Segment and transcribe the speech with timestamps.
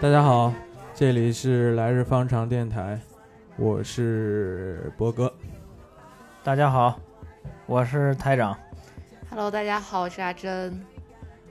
[0.00, 0.52] 大家好，
[0.94, 3.00] 这里是来日方长电台，
[3.56, 5.32] 我是博哥。
[6.42, 6.98] 大家好，
[7.66, 8.56] 我是台长。
[9.30, 10.84] Hello，大家好，我是阿珍。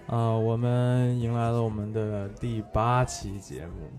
[0.07, 3.89] 啊、我们迎来了我们的第八期节目，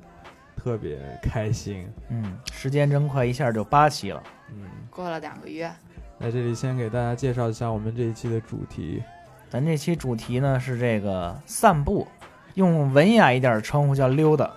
[0.57, 1.89] 特别开心。
[2.11, 4.23] 嗯，时间真快，一下就八期了。
[4.51, 5.73] 嗯，过了两个月，
[6.21, 9.03] 在这里先给大家介绍一下我们这一期的主题。
[9.49, 12.07] 咱这期主题呢是这个散步，
[12.55, 14.51] 用文雅一点的称呼叫溜达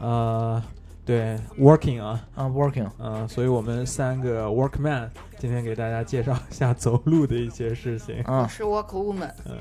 [0.00, 0.62] 呃，
[1.04, 2.88] 对，working 啊，啊，working，。
[2.98, 5.08] 嗯、所以我们三个 workman
[5.38, 8.22] 今天给大家介绍一下走路的一些事情。
[8.24, 9.30] 啊，是 Work Woman。
[9.44, 9.56] 呃，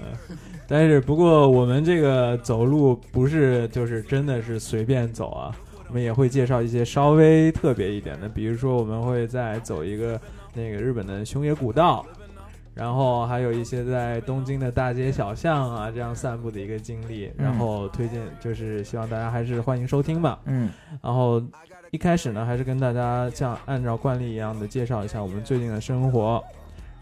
[0.67, 5.55] 但是不过我们这个走路不是就是真的是随便走啊，
[5.89, 10.19] 我们也会介绍一些稍微特别一点的，比如说我们会再走一个
[10.53, 12.05] 那个日本的熊野古道，
[12.73, 20.39] 然后还有一些在东京的大街小巷啊这样散步的一个经历，嗯然后推荐就是希望大家还是欢迎收听吧。
[20.45, 21.41] 嗯，然后
[21.91, 26.43] 一开始呢，还是跟大家像按照惯例一样的介绍一下我们最近的生活，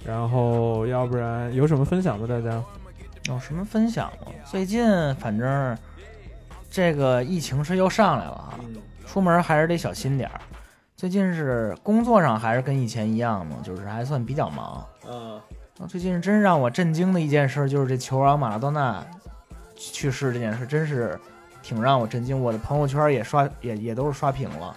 [0.06, 2.28] 然后要不然有什么分享吗？
[2.28, 2.62] 大家？
[3.30, 4.32] 有什么分享吗？
[4.44, 4.84] 最近
[5.16, 5.78] 反正
[6.70, 8.60] 这个疫情是又上来了啊，
[9.06, 10.42] 出门还是得小心点儿。
[10.98, 14.86] 最近是工作上还是跟以前一样嘛，就是还算比较忙。
[15.08, 19.06] 嗯那最近真让我震惊的一件事，就是这球王马拉多纳
[19.76, 21.20] 去世这件事，真是
[21.62, 22.40] 挺让我震惊。
[22.40, 24.76] 我的朋友圈也刷也也都是刷屏了。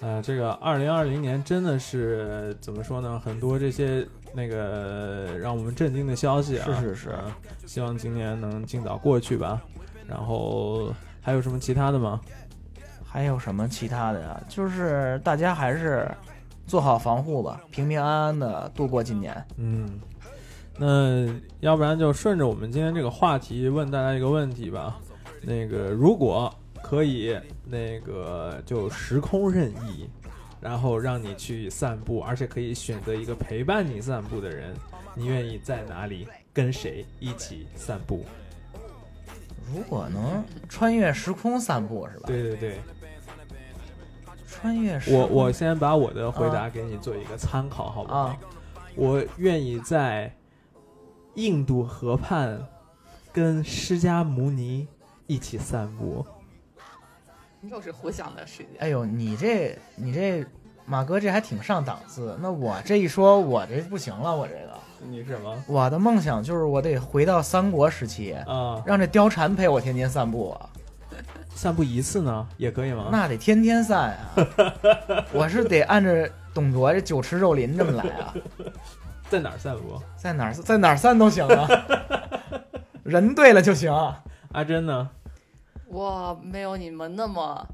[0.00, 3.20] 呃，这个二零二零年真的是怎么说呢？
[3.24, 7.32] 很多这些那个让我们震惊的消息啊，是是是嗯
[7.66, 9.60] 希望今年能尽早过去吧。
[10.06, 12.20] 然后还有什么其他的吗？
[13.04, 14.40] 还有什么其他的呀？
[14.48, 16.10] 就是大家还是
[16.66, 19.34] 做好防护吧，平平安安的度过今年。
[19.56, 19.98] 嗯，
[20.78, 21.26] 那
[21.60, 24.98] 要不然就顺着我们今天这个话题问大家一个问题吧。
[25.42, 30.08] 那个如果可以，那个就时空任意，
[30.60, 34.74] 然后让你去散步，而且可以选择一个陪伴你散步的人，
[35.14, 38.24] 你愿意在哪里跟谁一起散步？
[39.72, 42.24] 如果能穿越时空散步是吧？
[42.26, 42.78] 对对对，
[44.46, 48.18] 穿越时空我我先把我的回答给你做一个参考，好不好？
[48.18, 48.38] 啊，
[48.94, 50.32] 我愿意在
[51.36, 52.60] 印度河畔
[53.32, 54.86] 跟释迦牟尼
[55.26, 56.26] 一起散步。
[57.62, 58.68] 又是胡想的世界。
[58.78, 60.44] 哎呦，你这你这
[60.84, 62.36] 马哥这还挺上档次。
[62.40, 64.70] 那我这一说，我这不行了，我这个
[65.08, 65.64] 你是什么？
[65.66, 70.70] 我的梦想就是我得回到三国时期，啊，让这貂蝉陪我天天散步啊，
[71.54, 73.08] 散步一次呢，也可以吗？
[73.10, 74.34] 那得天天散啊。
[75.34, 78.34] 我是得按着董卓这酒池肉林这么来啊，
[79.28, 80.00] 在哪儿散步？
[80.16, 81.66] 在哪儿在哪儿散都行啊，
[83.04, 83.92] 人对了就行。
[84.52, 85.10] 阿珍呢？
[85.88, 87.66] 我没有你们那么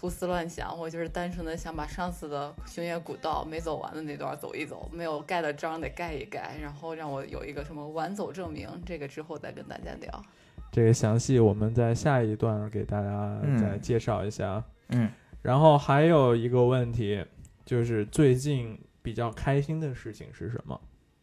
[0.00, 10.24] 胡思乱想，我就是单纯的想把上次的熊野古道没走完的那段走一走，没有盖的章得盖一盖，然后让我有一个什么晚走证明，这个之后再跟大家聊。
[10.70, 14.62] 这个详细我们在下一段给大家嗯再介绍一下。
[14.90, 15.10] 嗯，
[15.42, 17.24] 然后还有一个问题，
[17.64, 20.78] 就是最近比较开心的事情是什么？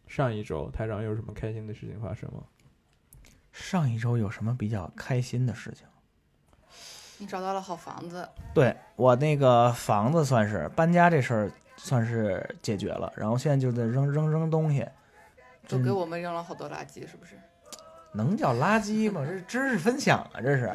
[0.08, 2.44] 上一周台长有什么开心的事情发生吗？
[3.52, 5.88] 上一周有什么比较开心的事情？
[7.18, 14.86] 你找到了好房子，对我那个房子算是搬家这事儿算是解决了，然后现在就在扔扔扔东西，
[15.68, 17.36] 都给我们扔了好多垃圾，是不是？
[18.12, 19.24] 能叫垃圾吗？
[19.26, 20.70] 这是知识分享啊，这是。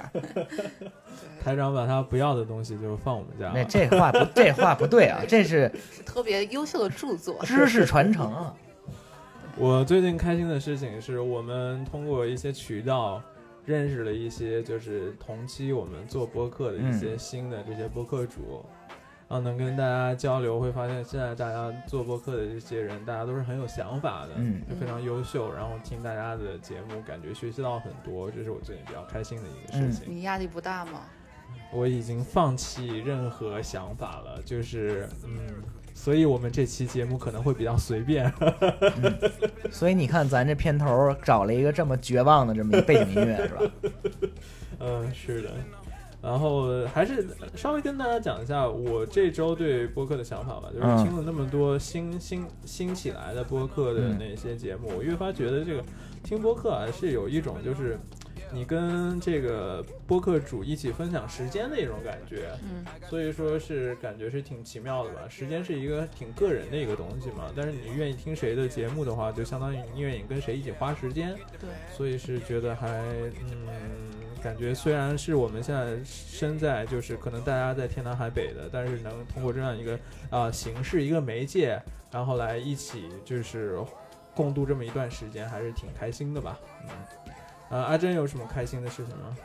[1.43, 3.63] 台长把他不要的东西就放我们家那。
[3.65, 7.39] 这话不这话不对啊，这是是 特别优秀的著作。
[7.45, 8.55] 知识传承啊。
[9.57, 13.23] 我最近开心的事情是我们通过一些渠道
[13.65, 18.65] 认识了一些就是同期我们做播客的一些新的这些播客主，
[19.29, 30.05] 然后能跟大家交流，会发现现在大家做播客的这些人，大家都是很有想法的，嗯就非常优秀，然后听大家的节目，感觉学习到很多，这是我最近比较开心的一个事情。
[30.09, 31.03] 你压力不大吗？
[31.73, 35.63] 我已经放弃任何想法了，就是嗯，
[36.03, 38.33] 所以我们这期节目可能会比较随便。
[39.71, 43.61] 所以你看，咱这片头找了一个这么绝望的这么一背景音乐，是吧？
[44.81, 45.51] 嗯，是的。
[46.23, 55.85] 然后还是稍微跟大家讲一下我这周对播客的想法吧，就是嗯听了那么多新新新起来的播客的嗯那些节目，我越发觉得这个
[56.23, 57.99] 听播客啊是有一种就是
[58.53, 65.21] 你跟这个播客主一起分享时间的一种感觉，嗯，所以说是感觉是挺奇妙的吧。
[65.29, 72.89] 时间是一个挺个人的一个东西嘛，但是你愿意听谁的节目的话，就相当于你愿意跟谁一起花时间，对，所以是觉得还
[73.51, 73.69] 嗯
[74.43, 79.99] 感觉虽然是我们现在身在就是可能大家在天南海北的，但是能通过这样一个
[80.31, 81.81] 啊、形式一个媒介，
[82.11, 83.79] 然后来一起就是
[84.35, 86.59] 共度这么一段时间，还是挺开心的吧。
[86.85, 86.89] 嗯，
[87.71, 89.37] 呃，阿珍有什么开心的事情吗？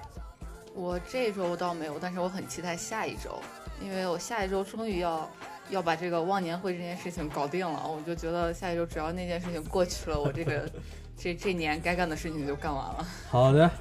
[0.74, 3.40] 我这周倒没有，但是我很期待下一周，
[3.82, 5.30] 因为我下一周终于要
[5.70, 7.82] 要把这个忘年会这件事情搞定了。
[7.88, 10.70] 我就觉得下一周只要那件事情过去了，我这个
[11.16, 13.08] 这这年该干的事情就干完了。
[13.30, 13.72] 好的，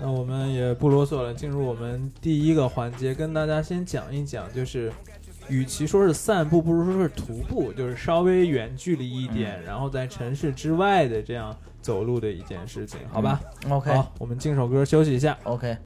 [0.00, 4.90] 那我们也不啰嗦了，进入我们第一个环节，跟大家先讲一讲，就是
[5.48, 11.54] 与其说是散步，不如说是徒步，就是稍微远距离一点，然后在城市之外的这样
[11.84, 13.38] 走路的一件事情，好吧
[13.68, 15.36] ？OK 好，我们进首歌休息一下。
[15.44, 15.76] OK，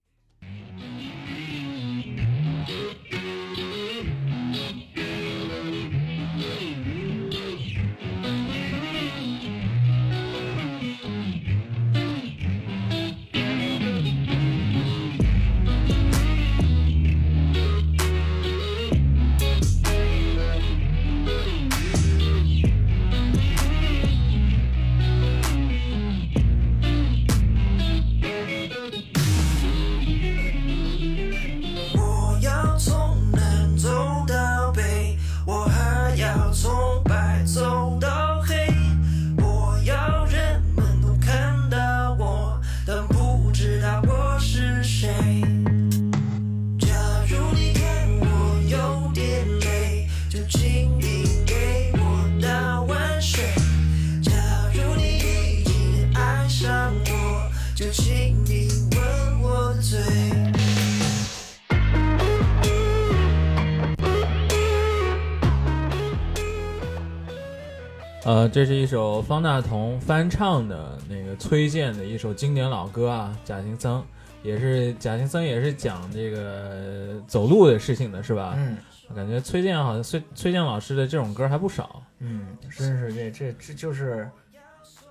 [68.29, 74.03] 呃，这是一首方大同翻唱的那个崔健的一首经典老歌啊，《假行僧》，
[74.43, 78.53] 也是假行僧也是讲这个走路的事情的，是吧？
[78.59, 78.77] 嗯
[79.17, 82.03] 感觉崔健好像崔崔健老师的这种歌还不少。
[82.19, 84.29] 嗯，真是这这这就是，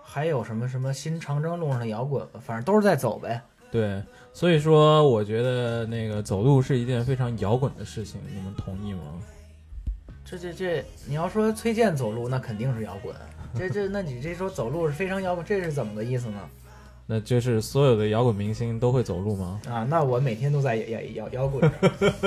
[0.03, 3.41] 还有什么什么新长征路上的摇滚吧，反正都是在走呗。
[3.71, 3.99] 对，
[4.31, 8.99] 所以说我觉得那个走路是一件非常摇滚的事情，你们同意吗？
[10.29, 13.15] 这这这，你要说崔健走路，那肯定是摇滚。
[13.57, 16.39] 这这，那你这说走路是非常摇滚，这是怎么个意思呢？
[17.09, 19.61] 那就是所有的摇滚明星都会走路吗？
[19.69, 21.71] 啊，那我每天都在摇摇摇滚着。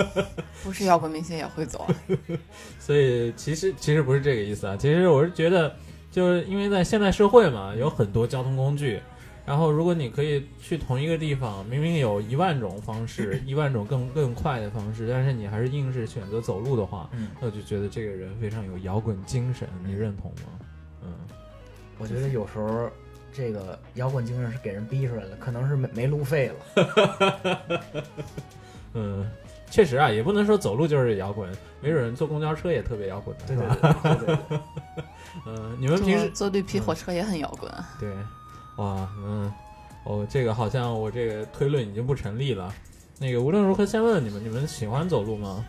[0.64, 1.94] 不是摇滚明星也会走啊，
[2.81, 5.76] 所以其实其实不是这个意思啊，其实我是觉得，
[6.11, 9.02] 就是因为在现代社会嘛，有很多交通工具，
[9.50, 20.67] 然后如果你可以去同一个地方，明明有一万种方式， 一万种更更快的方式，但是你还是硬是选择走路的话，嗯，那我就觉得这个人非常有摇滚精神，你认同吗？
[21.02, 21.12] 嗯，
[21.99, 22.88] 我觉得有时候
[23.32, 27.85] 这个摇滚精神是给人逼出来的，可能是没没路费了。
[28.94, 29.29] 嗯，
[29.69, 31.50] 确实啊，也不能说走路就是摇滚，
[31.81, 33.76] 没准坐公交车也特别摇滚的，对是吧？
[33.81, 35.05] 对对对对对，
[35.49, 37.88] 嗯，你们平时坐坐绿皮火车也很摇滚啊。
[37.99, 38.12] 对，
[38.81, 39.53] 哇，嗯，
[40.05, 42.73] 哦，这个好像我这个推论已经不成立了。
[43.19, 45.62] 那个无论如何，先问问你们，你们喜欢走路吗？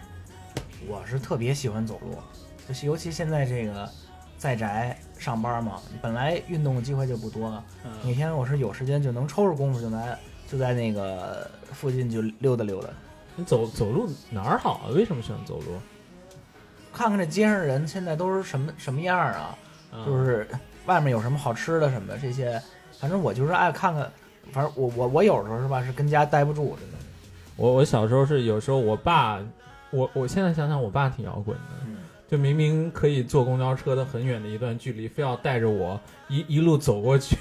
[0.88, 2.16] 我是特别喜欢走路，
[2.66, 3.90] 就是尤其现在这个
[4.38, 7.52] 在宅上班嘛，本来运动的机会就不多，
[8.06, 12.88] 每嗯，天我是有时间就能抽出功夫就来就在那个附近就溜达溜达，
[13.36, 14.88] 你走走路哪儿好啊？
[14.96, 15.74] 为什么喜欢走路？
[16.94, 19.58] 看看这街上人现在都是什么什么样儿啊，
[19.92, 20.48] 嗯就是
[20.86, 22.60] 外面有什么好吃的什么的这些，
[23.02, 24.12] 反正我就是爱看看，
[24.52, 26.98] 反正我我我有时候是吧是跟家待不住，真的，
[27.56, 29.40] 我我小时候是有时候我爸，
[29.90, 31.98] 我我现在想想，我爸挺摇滚的，嗯，
[32.30, 37.36] 就明明可以坐公交车的很远的一段距离，非要带着我一一路走过去。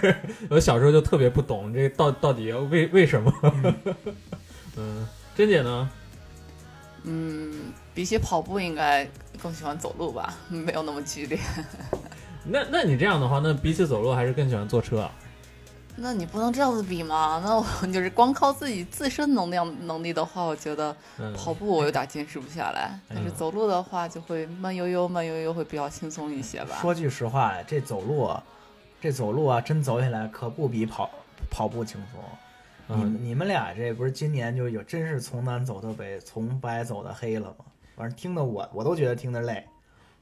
[0.50, 3.32] 我小时候就特别不懂这到到底要为为什么。
[4.76, 5.90] 嗯，珍姐呢？
[7.04, 9.08] 嗯，比起跑步，应该
[9.42, 11.38] 更喜欢走路吧，没有那么剧烈。
[12.48, 15.12] 那那你这样的话，那比起走路还是更喜欢坐车啊？
[15.98, 17.40] 那你不能这样子比嘛？
[17.44, 26.76] 那我就是光靠自己自身能量能力的话，我觉得嗯，跑步我有点坚持不下来，但是嗯走路的话就会慢悠悠、慢悠悠，会比较轻松一些吧。
[26.80, 28.42] 说句实话，这走路啊，
[29.00, 31.10] 这走路啊，真走起来可不比跑
[31.50, 32.20] 跑步轻松。
[32.88, 37.64] 你你们俩这不是今年就有真是从南走到北，从白走到黑了吗？
[37.96, 39.66] 反正听得我我都觉得听得累。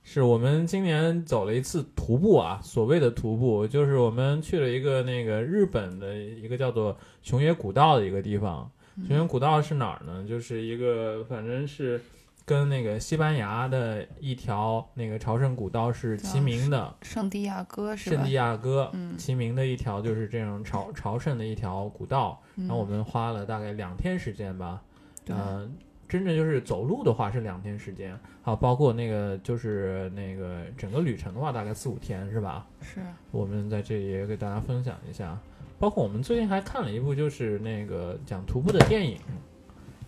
[0.06, 8.70] 是我们今年走了一次徒步啊，所谓的徒步，就是我们去了一个那个日本的一个叫做熊野古道的一个地方。
[9.08, 10.24] 熊野古道是哪儿呢？
[10.28, 12.00] 就是一个反正是
[12.44, 18.16] 跟那个西班牙的一条那个朝圣古道是齐名的，圣地亚哥是吧？
[18.16, 22.40] 圣地亚哥嗯齐名的一条就是这种朝朝圣的一条古道。
[22.56, 24.82] 嗯，然后我们花了大概两天时间吧，
[25.28, 25.70] 嗯呃，
[26.06, 32.66] 真正就是走路的话是两天时间，好，包括那个就是那个整个旅程的话大概四五天是吧？
[32.82, 35.38] 是我们在这里也给大家分享一下，
[35.78, 39.18] 包括我们最近还看了一部就是那个讲徒步的电影，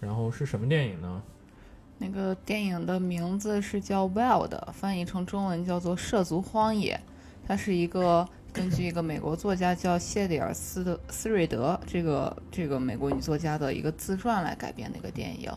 [0.01, 1.23] 然后是什么电影呢？
[1.97, 6.95] 那个电影的名字是叫《Wild》，翻译成中文叫做《涉足荒野》。
[7.49, 15.51] 它是一个根据一个美国作家叫谢里尔斯的斯瑞德这个这个美国女作家的一个自传来改编的一个电影。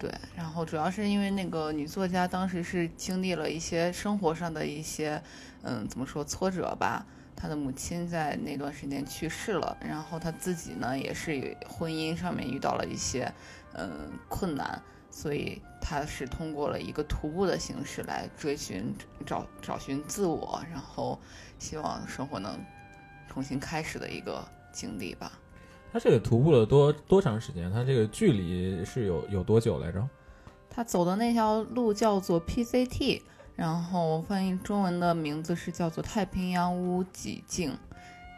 [0.00, 5.22] 对，然后主要是因为那个女作家当时是经历了一些生活上的一些，
[5.62, 7.04] 嗯，怎么说挫折吧。
[7.36, 13.30] 她的母亲在那段时间去世了，然后她自己呢也是婚姻上面遇到了一些，
[13.74, 14.80] 嗯，困难，
[15.10, 18.94] 所以他是通过了一个徒步的形式来追寻
[19.26, 21.18] 找找寻自我，然后
[21.58, 22.58] 希望生活能
[23.28, 25.32] 重新开始的一个经历吧。
[25.92, 27.70] 他这个徒步了多多长时间？
[27.72, 30.06] 他这个距离是有有多久来着？
[30.68, 33.22] 他走的那条路叫做 PCT，
[33.56, 37.76] 然后翻译中文的名字是叫做太平洋屋脊径，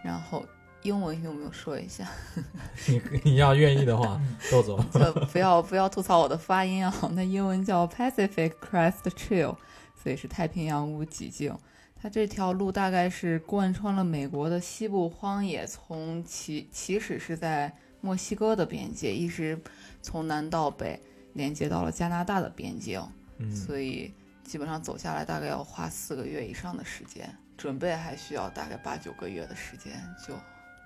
[0.03, 0.43] 然后
[0.83, 2.09] 英文有没有说一下？
[2.89, 4.19] 你你要愿意的话，
[4.51, 4.79] 豆总。
[4.91, 9.57] 就不要不要吐槽我的发音啊，那英文叫 Pacific Crest Trail，
[10.03, 11.55] 所以是太平洋屋脊径。
[12.03, 19.57] 它这条路大概是贯穿了美国的西部荒野，从起起始是在墨西哥的边界，一直
[20.03, 21.01] 从南到北
[21.35, 23.01] 连接到了加拿大的边境，
[23.39, 29.93] 嗯，所以基本上走下来大概要花四个月以上的时间，准备还需要大概八九个月的时间，
[30.27, 30.35] 就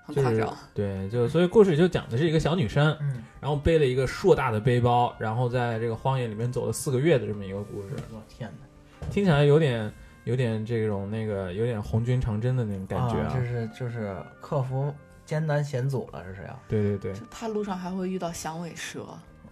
[0.05, 0.57] 很就是夸张。
[0.75, 9.91] 对，就所以故事就讲的是一个小女生，嗯，然后背了一个硕大的背包，然后在这个荒野里面走了四个月的这么一个故事，我天哪，听起来有点
[10.27, 14.93] 有点这种那个有点红军长征的那种感觉啊这是就是克服
[15.25, 19.07] 艰难险阻了，这是要，对对对，就他路上还会遇到响尾蛇。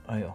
[0.08, 0.29] 哎呦，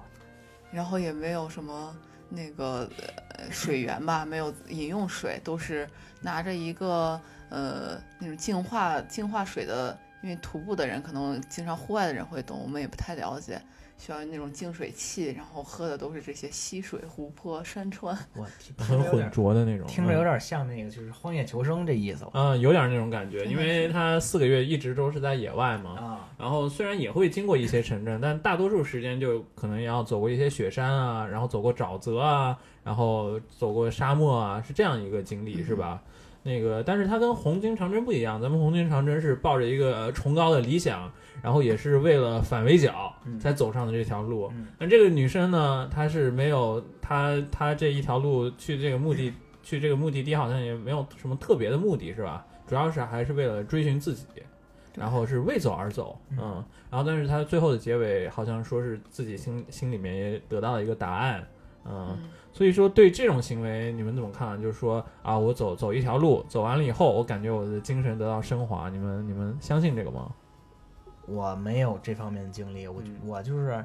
[0.73, 1.94] 然后也没有什么
[2.30, 2.90] 那个
[3.35, 5.87] 呃水源吧，没有饮用水，都是
[6.23, 7.20] 拿着一个
[7.50, 13.61] 呃那种净化净化水的，因为徒步的人可能经常户外的人会懂，我们也不太了解，
[14.00, 18.16] 需要那种净水器，然后喝的都是这些溪水、湖泊、山川。
[18.35, 22.30] 我听很混听着有点浊的那种，听着有点像那个就是荒野求生这意思吧。
[22.33, 23.92] 嗯，有点那种感觉，因为是。
[23.92, 36.02] 他四个月一直都是在野外嘛，啊，然后虽然也会经过一些城镇，但大多数时间就可能要走过一些雪山啊，然后走过沼泽啊，然后走过沙漠啊，是这样一个经历，是吧？
[36.42, 41.11] 那个，但是它跟红军长征不一样，咱们红军长征是抱着一个呃崇高的理想，
[41.42, 44.50] 然后也是为了反围剿嗯才走上的这条路。
[44.54, 49.32] 嗯那这个女生呢，她是没有她她这一条路去这个目的
[49.62, 52.47] 去这个目的地好像也没有什么特别的目的，是吧？
[52.66, 54.25] 主要是还是为了追寻自己，
[54.97, 61.47] 然后是为走而走，嗯嗯，然后但是她最后的结尾好像说是自己心心里面也得到了一个答案，
[61.85, 62.18] 嗯，嗯，
[62.52, 64.61] 所以说对这种行为你们怎么看？
[64.61, 70.33] 就是说啊，我走走一条路，走完了以后，我感觉我的精神得到升华，你们你们相信这个吗？
[71.26, 73.85] 我没有这方面的经历，我我就是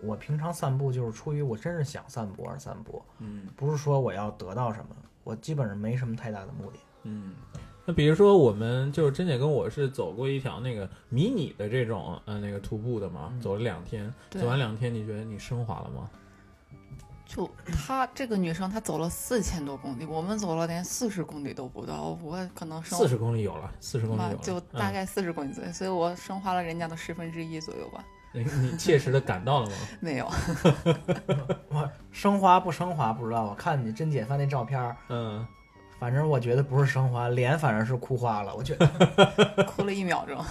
[0.00, 6.78] 我平常散步就是出于我真是想散步而散步，嗯不是说我要得到什么，我基本上没什么太大的目的。
[7.02, 7.34] 嗯。
[7.86, 16.08] 那比如说，我们就是珍姐跟我是走过一条那个迷你的这种呃那个徒步的嘛，嗯走了两天，对走完两天，你觉得你升华了吗？
[17.26, 28.04] 就她这个女生，她走了四千多公里，我们走了连四十公里都不到，我可能升四十公里有了，四十公里有了，就大嗯概四十公里左右，所以我升华了人家的十分之一左右吧。
[28.32, 29.76] 你你切实的感到了吗？
[30.00, 30.28] 没有，
[31.68, 35.46] 我升华不升华不知道，我看你甄姐发那照片，嗯，
[36.00, 38.54] 反正我觉得不是升华，脸反正是哭花了。
[38.54, 38.86] 我觉得
[39.64, 40.44] 哭了一秒钟。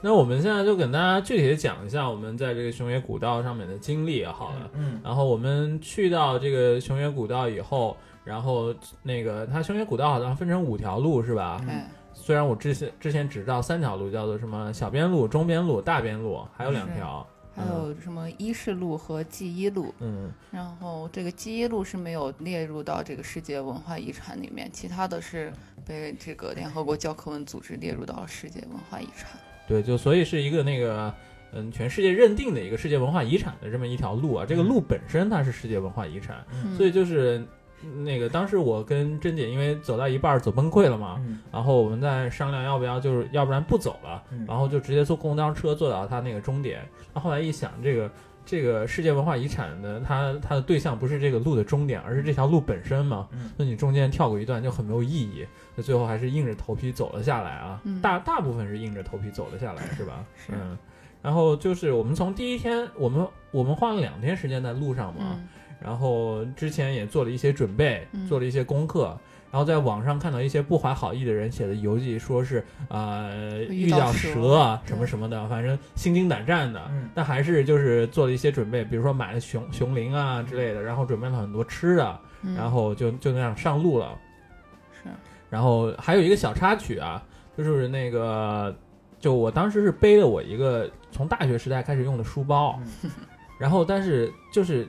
[0.00, 4.70] 那我们现在就跟大家具体的讲一下我们在这个熊野古道上面的经历也好了。
[4.74, 11.60] 嗯然后我们去到这个熊野古道以后，然后那个它熊野古道好像分成五条路是吧？
[11.62, 17.26] 嗯哎，虽然我之前之前只知道三条路，叫做什么小边路、中边路、大边路，还有两条。
[17.58, 25.50] 还有什么伊势路和纪伊路，嗯，然后这个纪伊路是没有列入到这个世界文化遗产里面，其他的是
[25.86, 29.40] 被这个联合国教科文组织列入到了世界文化遗产。
[29.66, 31.12] 对，就所以是一个那个
[31.52, 34.44] 嗯，全世界认定的一个世界文化遗产的这么一条路啊。
[34.46, 37.44] 这个路本身它是世界文化遗产，嗯所以就是
[38.04, 46.80] 那个当时我跟珍姐因为走到一半儿走崩溃了嘛，嗯然后我们在商量要不要就是要不然不走了，嗯然后就直接坐公交车坐到它那个终点。
[47.14, 48.10] 那后来一想，这个
[48.46, 53.28] 这个世界文化遗产的它它的对象不是这个路的终点，而是这条路本身嘛。
[53.32, 57.80] 嗯那你中间跳过一段就很没有意义，那最后还是硬着头皮走了下来啊。
[57.84, 60.24] 嗯大大部分是硬着头皮走了下来，是吧？
[60.36, 60.78] 是嗯。
[61.22, 65.48] 然后就是我们从第一天，我们我们花了两天时间在路上嘛，嗯
[65.78, 69.18] 然后之前也做了一些准备，嗯做了一些功课，
[69.50, 76.82] 然后在网上看到一些不怀好意的人写的游记，说是呃遇到蛇蛇啊什么什么的，反正心惊胆战的。
[76.90, 84.18] 嗯但还是就是做了一些准备，比如说买了熊熊铃啊之类的，然后准备了很多吃的，嗯然后就就那样上路了。
[84.92, 85.08] 是
[85.48, 87.22] 然后还有一个小插曲啊，
[87.56, 88.76] 就是那个，
[89.18, 93.10] 就我当时是背了我一个从大学时代开始用的书包，嗯
[93.58, 94.86] 然后但是就是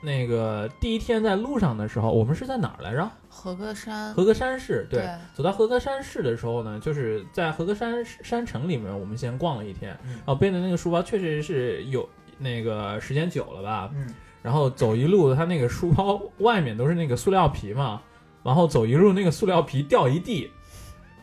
[0.00, 3.10] 那个第一天在路上的时候，我们是在哪儿来着？
[3.34, 4.86] 合歌山，和歌山市。
[4.88, 18.00] 对，对走到和歌山市的时候呢，就是在和歌山山城里面，我们先逛了一天，嗯然后背的那个书包确实是有那个时间久了吧，嗯然后走一路，它那个书包外面都是那个塑料皮嘛，
[18.44, 20.50] 然后走一路那个塑料皮掉一地。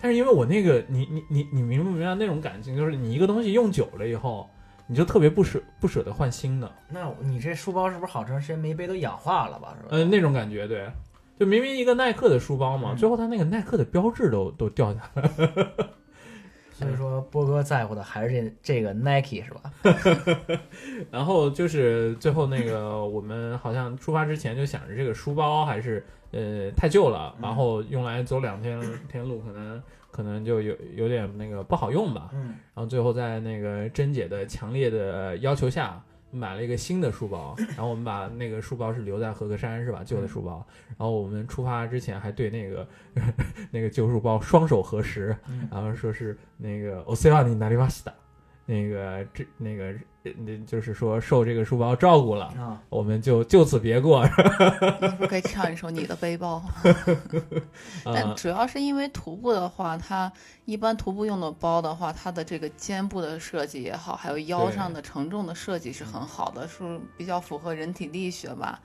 [0.01, 2.75] 但是因为我那个，你你你你明不明白那种感情？
[2.75, 4.49] 就是你一个东西用久了以后，
[4.87, 9.75] 你就特别不舍不舍得换新的，那你这书包是不是好长时间没背都氧化了吧？
[9.77, 9.89] 是吧？
[9.91, 10.89] 呃，那种感觉，对。
[11.41, 15.89] 就明明一个耐克的书包嘛，嗯最后他那个耐克的标志都都掉下来了。
[16.69, 19.73] 所以说波哥在乎的还是这这个 Nike 是吧？
[21.09, 28.79] 然后就是最后那个，我们好像出发之前就想着这个书包还是呃太旧了，嗯然后用来走两天
[29.11, 29.81] 天路，可能
[30.11, 32.29] 可能就有有点那个不好用吧。
[32.33, 35.99] 嗯然后最后在那个珍姐的强烈的要求下，
[36.31, 37.55] 买了一个新的书包。
[37.75, 40.03] 然后我们把那个书包是留在和歌山是吧？
[40.05, 40.65] 旧的书包。
[40.89, 42.87] 然后我们出发之前还对那个
[43.71, 48.11] 那个旧书包双手合十，嗯然后说是那个 o s e a ni narimashita，
[48.65, 54.23] 那个这那个那就是说受这个书包照顾了，啊，我们就就此别过。
[55.01, 56.63] 你是不是可以唱一首《你的背包》？
[58.05, 60.31] 但呃，主要是因为徒步的话，它
[60.65, 68.79] 一般徒步用的包的话，它的这个肩部的设计也好，还有腰上的承重的设计是很好的，是比较符合人体力学吧。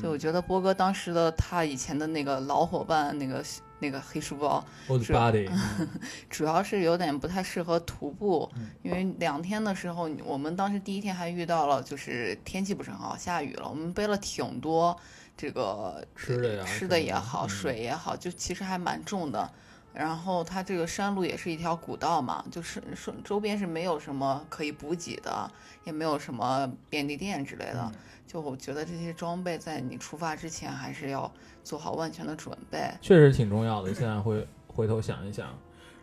[0.00, 3.42] 就我嗯觉得波哥当时的他以前的那个老伙伴那个
[3.78, 5.50] 那个黑书包，old 是 body，
[6.30, 14.96] 主要是有点不太适合徒步嗯，因为两天的时候，我们当时第一天还遇到了就是天气不是很好，下雨了，我们背了挺多
[15.36, 19.52] 这个吃的呀吃的也好，嗯水也好，就其实还蛮重的。
[19.92, 25.50] 然后它这个山路也是一条古道嘛，就是说周边是没有什么可以补给的，
[25.84, 27.80] 也没有什么便利店之类的。
[27.82, 27.92] 嗯
[28.26, 31.30] 就我觉得这些装备在你出发之前还是要
[31.62, 32.78] 做好万全的准备。
[33.00, 33.94] 确实挺重要的。
[33.94, 35.46] 现在回回头想一想，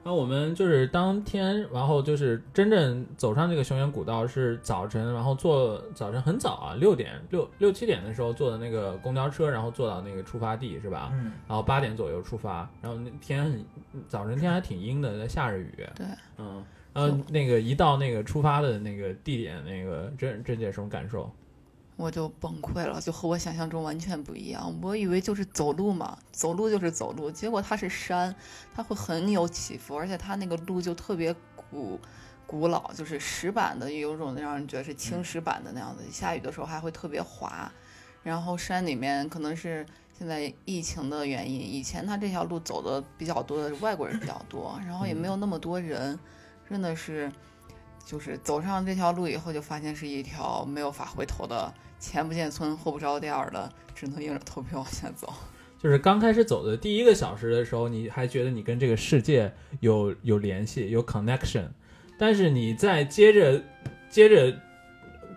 [0.04, 11.10] 然后我们就是当天，然后就是真正走上这个熊原古道是早晨，然后坐早晨很早啊，六点六六七点的时候坐的那个公交车，然后坐到那个出发地是吧？
[11.14, 13.66] 嗯然后八点左右出发，然后那天很
[14.08, 15.72] 早晨天还挺阴的，在下着雨。
[15.96, 16.06] 对，
[16.38, 21.32] 嗯，然后那个一到那个出发的那个地点，那个郑郑姐什么感受？
[21.96, 24.76] 我就崩溃了，就和我想象中完全不一样。
[24.82, 28.36] 我以为就是走路嘛，走路就是走路，结果它是山，
[28.74, 32.00] 它会很有起伏，而且它那个路就特别古
[32.48, 36.04] 古老，就是石板的，有种让人觉得是青石板的那样子。
[36.12, 37.72] 下雨的时候还会特别滑，
[38.24, 39.86] 然后山里面可能是
[40.18, 46.18] 现在疫情的原因，以前它这条路走的比较多的外国人比较多，然后也没有那么多人，
[46.68, 47.32] 真的是。
[48.06, 55.34] 就是走上这条路以后，就发现是一条没有法回头的前不见村后不着店的，只能硬着头皮往前走。
[55.82, 61.68] 就是刚开始走的第一个小时的时候，你还觉得你跟这个世界有有联系，有 connection，
[62.18, 63.62] 但是你在接着
[64.10, 64.58] 接着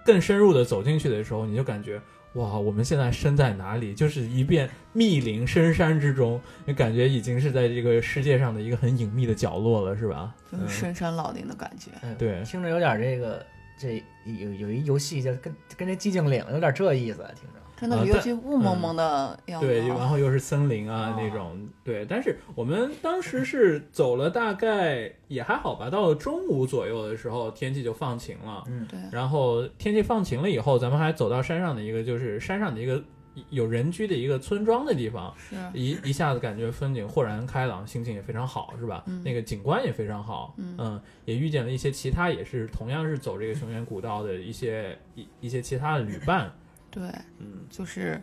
[0.06, 2.00] 更深入的走进去的时候，你就感觉
[2.34, 3.92] 哇，我们现在身在哪里？
[3.92, 10.34] 就是一片密林深山之中，你感觉已经是在这个世界上的一个很隐秘的角落了，是吧？
[10.52, 11.90] 就是深山老林的感觉。
[12.02, 13.44] 嗯对听着有点这个
[13.78, 17.65] 这有有一游戏叫跟跟这寂静岭有点这意思，听着。
[17.76, 22.06] 真的尤其雾蒙蒙的样子、对，然后又是森林啊、哦那种，对。
[22.06, 28.64] 但是我们当时是走了大概也还好吧，到了中午左右的时候，天气就放晴了。
[28.66, 33.02] 嗯对，然后天气放晴了以后，咱们还走到山上的一个，就是山上的一个
[33.50, 39.04] 有人居的一个村庄的地方，是一一下子感觉风景豁然开朗，心情也非常好，是吧？
[39.06, 46.50] 嗯那个景观也非常好，嗯也遇见了一些其他也是同样是走这个熊原古道的一些一一些其他的旅伴，
[46.96, 47.02] 对，
[47.40, 48.18] 嗯就是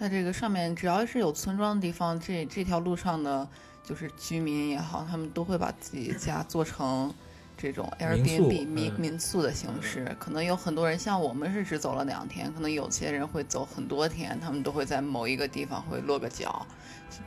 [0.00, 3.46] 在这个上面，只要是有村庄的地方，这这条路上的，
[3.82, 7.12] 就是居民也好，他们都会把自己家做成
[7.54, 10.16] 这种 Airbnb 民嗯民宿的形式。
[10.18, 16.66] 可能有很多人，像我们是只走了两天，可能有些人会走很多天，他们都会在某一个地方会落个脚，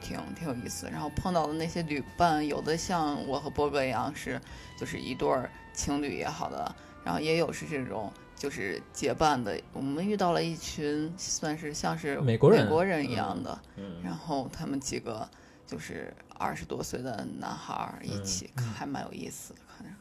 [0.01, 0.89] 挺挺有意思。
[0.91, 4.41] 然后碰到的那些旅伴，有的像我和波哥一样是
[4.79, 9.59] 就是一对儿情侣也好的，然后也有是这种就是结伴的。
[9.73, 15.27] 我们遇到了一群算是像是美国人美国人一样的，嗯，然后他们几个
[15.65, 19.93] 就是二十多岁的男孩儿一起，嗯还蛮有意思的，看着。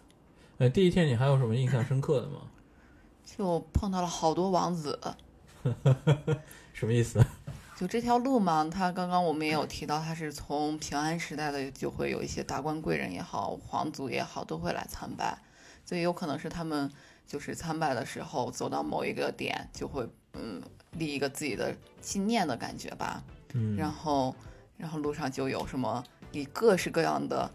[0.59, 2.43] 呃，第一天你还有什么印象深刻的吗？
[3.37, 4.99] 就碰到了好多王子，
[6.73, 7.25] 什么意思？
[7.77, 15.37] 就这条路嘛，他刚刚我们也有提到，他是从平安时代的就会有一些达官贵人也好，皇族也好，都会来参拜，
[15.85, 16.91] 所以有可能是他们
[17.27, 20.63] 就是参拜的时候走到某一个点，就会嗯
[20.93, 23.23] 立一个自己的纪念的感觉吧。
[23.55, 24.35] 嗯，然后，
[24.77, 27.51] 然后路上就有什么以各式各样的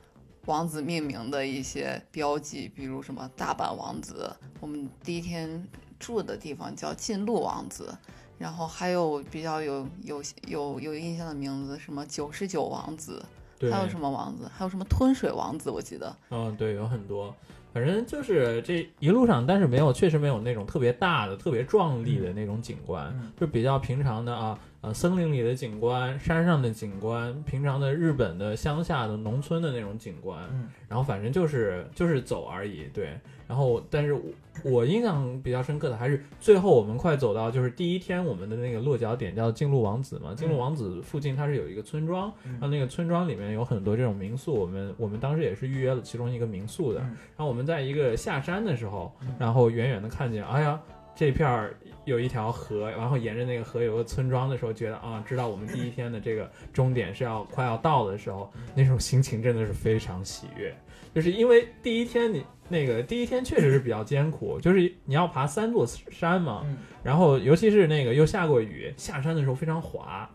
[0.46, 4.30] 王子命名的一些标记，比如什么大阪王子，
[4.60, 5.68] 我们第一天
[6.00, 7.96] 住的地方叫近路王子，
[8.40, 13.24] 然后还有比较有有有有印象的名字，什么九十九王子，
[13.72, 16.16] 还有什么王子，还有什么吞水王子，我记得。
[16.32, 17.36] 嗯，对，有很多，
[17.74, 23.32] 反正就是这一路上，但是没有，确实没有那种特别大的、特别壮丽的那种景观，嗯。
[23.40, 33.18] 就比较平常的啊，呃，森林里的景观、山上的景观、平常的日本的乡下的农村的那种景观，嗯然后反正就是就是走而已，对。
[33.48, 34.22] 然后，但是我
[34.64, 47.02] 我印象比较深刻的还是最后我们快走到就是第一天我们的那个落脚点叫金鹿王子嘛，金鹿王子附近它是有一个村庄，嗯然后那个村庄里面有很多这种民宿，我们我们当时也是预约了其中一个民宿的。
[47.02, 50.80] 嗯然后我们在一个下山的时候嗯，然后远远的看见，哎呀，
[51.16, 60.76] 这片儿有一条河，然后沿着那个河有个村庄的时候，觉得啊，知道我们第一天的这个终点是要快要到的时候，那种心情真的是非常喜悦。
[61.14, 70.30] 就是因为第一天你那个第一天确实是比较艰苦，就是你要爬三座山嘛，嗯然后尤其是那个又下过雨，下山的时候非常滑，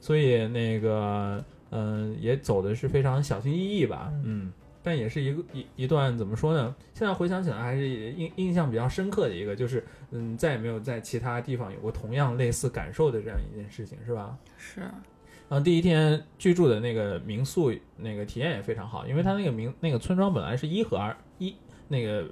[0.00, 6.74] 所以那个嗯、也走的是非常小心翼翼吧，嗯，但也是一个一一段怎么说呢？
[6.94, 14.36] 现在回想起来还是印印象比较深刻的一个，就是嗯再也没有在其他地方有过同样类似感受的这样一件事情，是吧？
[14.56, 21.54] 是，然后第一天居住的那个民宿，那个体验也非常好，因为它那个民那个村庄本来是依河而依
[21.88, 22.28] 那个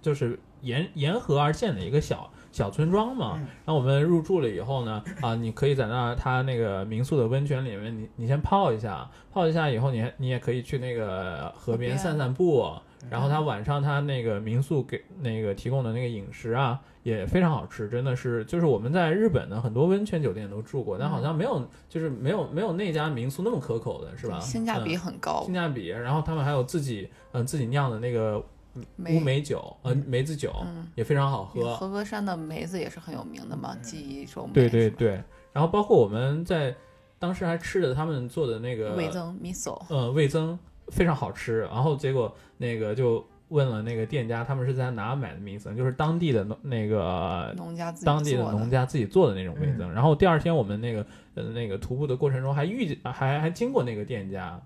[0.00, 3.34] 就是沿沿河而建的一个小小村庄嘛。
[3.36, 12.70] 嗯然后我们入住了以后呢，啊，你可以在那它那个民宿的温泉里面，你你先泡一下，泡一下以后你还你也可以去那个河边散散步。
[13.08, 24.38] 然后他晚上他那个民宿给那个提供的那个饮食啊，也非常好吃，真的是就是我们在日本的很多温泉酒店都住过，但好像没有就是没有没有那家民宿那么可口的是吧？
[24.38, 28.59] 性价比嗯很高性，价比，然后他们还有自己嗯、自己酿的那个梅
[29.08, 31.76] 乌梅酒，呃梅子酒、嗯也非常好喝。
[31.76, 36.74] 和歌山的梅子也是很有名的嘛，记忆中梅对对，对，然后包括我们在
[37.18, 41.60] 当时还吃的他们做的那个味增 miso，呃，味增非常好吃。
[41.62, 49.92] 然后结果那个就问了那个店家，他们是在哪买的米增，就是当地的农那个农家自己当地的农家自己做的那种味增。
[49.92, 51.04] 然后第二天我们那个
[51.34, 54.60] 呃那个徒步的过程中还遇见还还经过那个店家，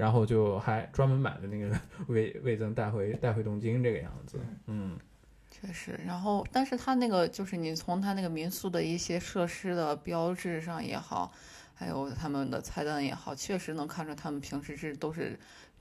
[0.00, 4.38] 然后就还专门买了那个 味味增带回带回东京这个样子。
[4.66, 4.98] 嗯
[5.50, 11.30] 确实，然后但是它那个就是你从它那个民宿的一些设施的标志上也好，
[11.74, 15.38] 还有他们的菜单也好，确实能看出他们平时是都是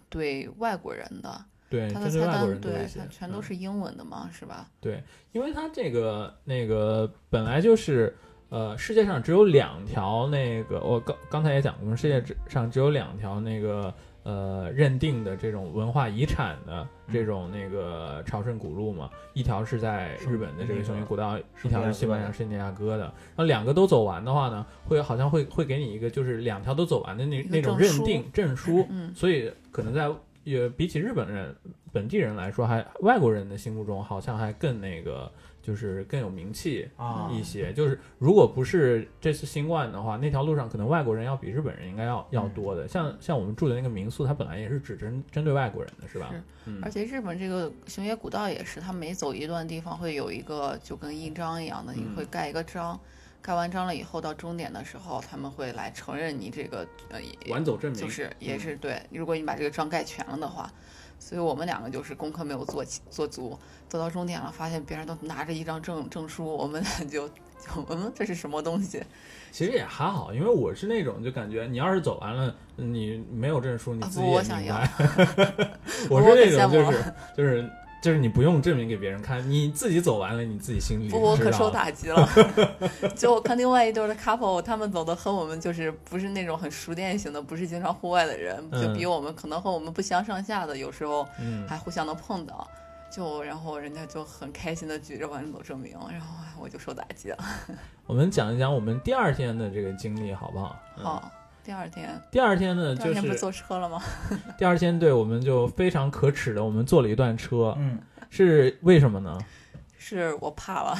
[0.10, 4.68] 对外国人的，对，他的菜针对外国单对人多一些它，全都嗯是英文的嘛，是吧？
[4.82, 5.02] 对
[5.32, 8.14] 因为它这个那个本来就是
[8.50, 23.04] 呃世界上只有两条那个我刚刚才也讲过，世界只上只有两条那个呃认定的这种文化遗产的这种那个朝圣古路嘛，一条是在日本的这个熊野古道，一条是西班牙圣地亚哥的。
[23.04, 30.10] 然后两个都走完的话呢，会好像会会给你一个就是两条都走完的那那种认定证书，嗯，所以可能在
[30.44, 31.56] 也比起日本人
[31.92, 35.32] 本地人来说，还外国人的心目中好像还更那个，
[35.70, 37.72] 就是更有名气啊一些。
[37.72, 42.88] 就是如果不是这次新冠的话，那条路上可能外国人要比日本人应该要要多的。
[42.88, 46.30] 像像我们住的那个民宿，它本来也是只针针对外国人的，是吧？
[46.32, 53.00] 是嗯而且日本这个熊野古道也是，它每走一段地方会有一个就跟印章一样的，你嗯会盖一个章，
[53.42, 60.72] 盖完章了以后到终点的时候，他们会来承认你这个呃完走证明就是也嗯是对，如果你把这个章盖全了的话，
[61.20, 67.36] 所以我们两个就是功课没有做齐做足，走到终点了，发现别人都拿着一张证证书，我们俩就就
[67.90, 69.04] 嗯，这是什么东西？
[69.52, 74.90] 其实也还好，因为我是那种就感觉你要是走完了，你没有证书，你啊自己也想明白。
[76.10, 77.70] 我是那种就是就是
[78.02, 82.30] 就是你不用证明给别人看，你自己走完了，你自己心里不，我可受打击了。
[83.16, 92.68] 就我看另外一对儿的 couple，他们走的和我们就是不是那种很熟练型的，不是经常户外的人，就嗯比我们可能和我们不相上下的，有时候嗯还互相能碰到。
[93.12, 97.38] 就然后人家就很开心的举着完走证明，然后哎我就受打击了。
[98.06, 100.80] 我们讲一讲我们第二天的这个经历好不好？
[100.96, 101.32] 嗯好，
[101.70, 104.02] 第二天，第二天呢，第就是二天不坐车了吗？
[104.58, 108.00] 第二天，对我们就非常可耻的，我们坐了一段车，嗯，
[108.32, 109.38] 是为什么呢？
[110.00, 110.98] 是我怕了，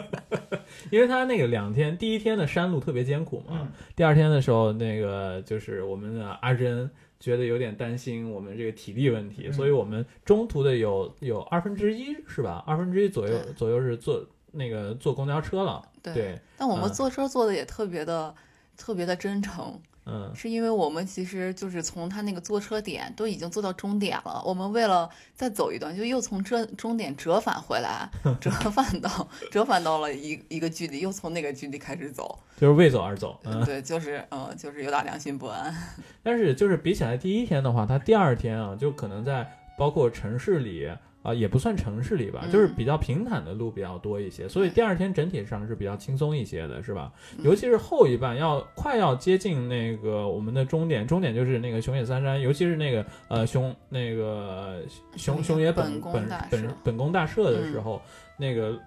[0.92, 3.68] 因为他那个两天，第一天的山路特别艰苦嘛，嗯。
[3.96, 9.52] 第二天的时候，那个就是我们的阿珍觉得有点担心我们这个体力问题，嗯。
[9.54, 12.62] 所以我们中途的有有二分之一是吧？
[12.66, 16.12] 二分之一左右左右是坐那个坐公交车了，对。
[16.12, 18.34] 对，但我们嗯坐车坐的也特别的、
[18.76, 28.08] 特别的真诚，嗯是因为我们其实就是从他那个坐车点都已经坐到终点了，我们为了再走一段，就又从这终点折返回来，
[28.40, 32.38] 折返到折返到了一一个距离，又从那个距离开始走。
[32.58, 35.74] 就是为走而走，嗯，对，就是嗯，就是有点良心不安。
[36.22, 40.88] 但是就是比起来第一天的话，他第二天啊，就可能在包括城市里
[41.22, 47.12] 啊、也不算城市里吧，嗯就是比较平坦的路比较多一些，所以第二天整体上是比较轻松一些的，是吧？
[47.36, 54.80] 嗯尤其是后一半要快要接近那个我们的终点，终点就是那个熊野三山，尤其是那个呃熊那个
[55.16, 58.00] 熊熊野本本本本宫大社的时候，
[58.36, 58.78] 那个。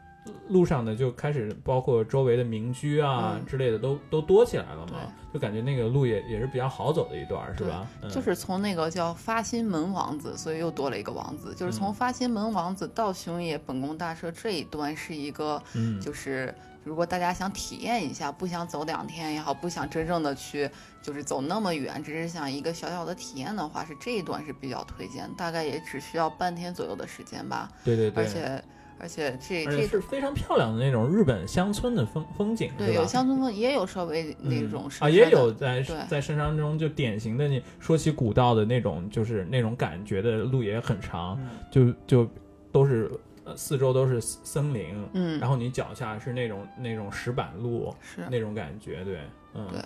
[0.47, 7.87] 路上呢，就开始包括周围的民居啊嗯之类的都都多起来了嘛，就感觉那个路也也是比较好走的一段儿，是吧？
[8.01, 11.53] 嗯就是从那个叫发心门王子，所以又多了一个王子。
[11.55, 20.69] 就是从嗯发心门王子到熊野本宫大社这一段是一个，嗯，就是如果大家想体验一下，不想走两天也好，不想真正的去
[21.01, 27.69] 就是走那么远，只是想一个小小的体验的话，是这一段是比较推荐，大概也只需要半天左右的时间吧。
[27.83, 28.63] 对对对，而且
[28.99, 42.29] 而且这而且这是非常漂亮的那种日本乡村的风风景，对吧有乡村风，也有稍微那嗯种啊，也有在在深山中就典型的你说起古道的那种，就是那种感觉的路也很长，嗯就就
[42.71, 43.09] 都是
[43.45, 49.19] 呃四周都是森林，嗯，然后你脚下是那种那种石板路是那种感觉，对，
[49.53, 49.81] 嗯，对。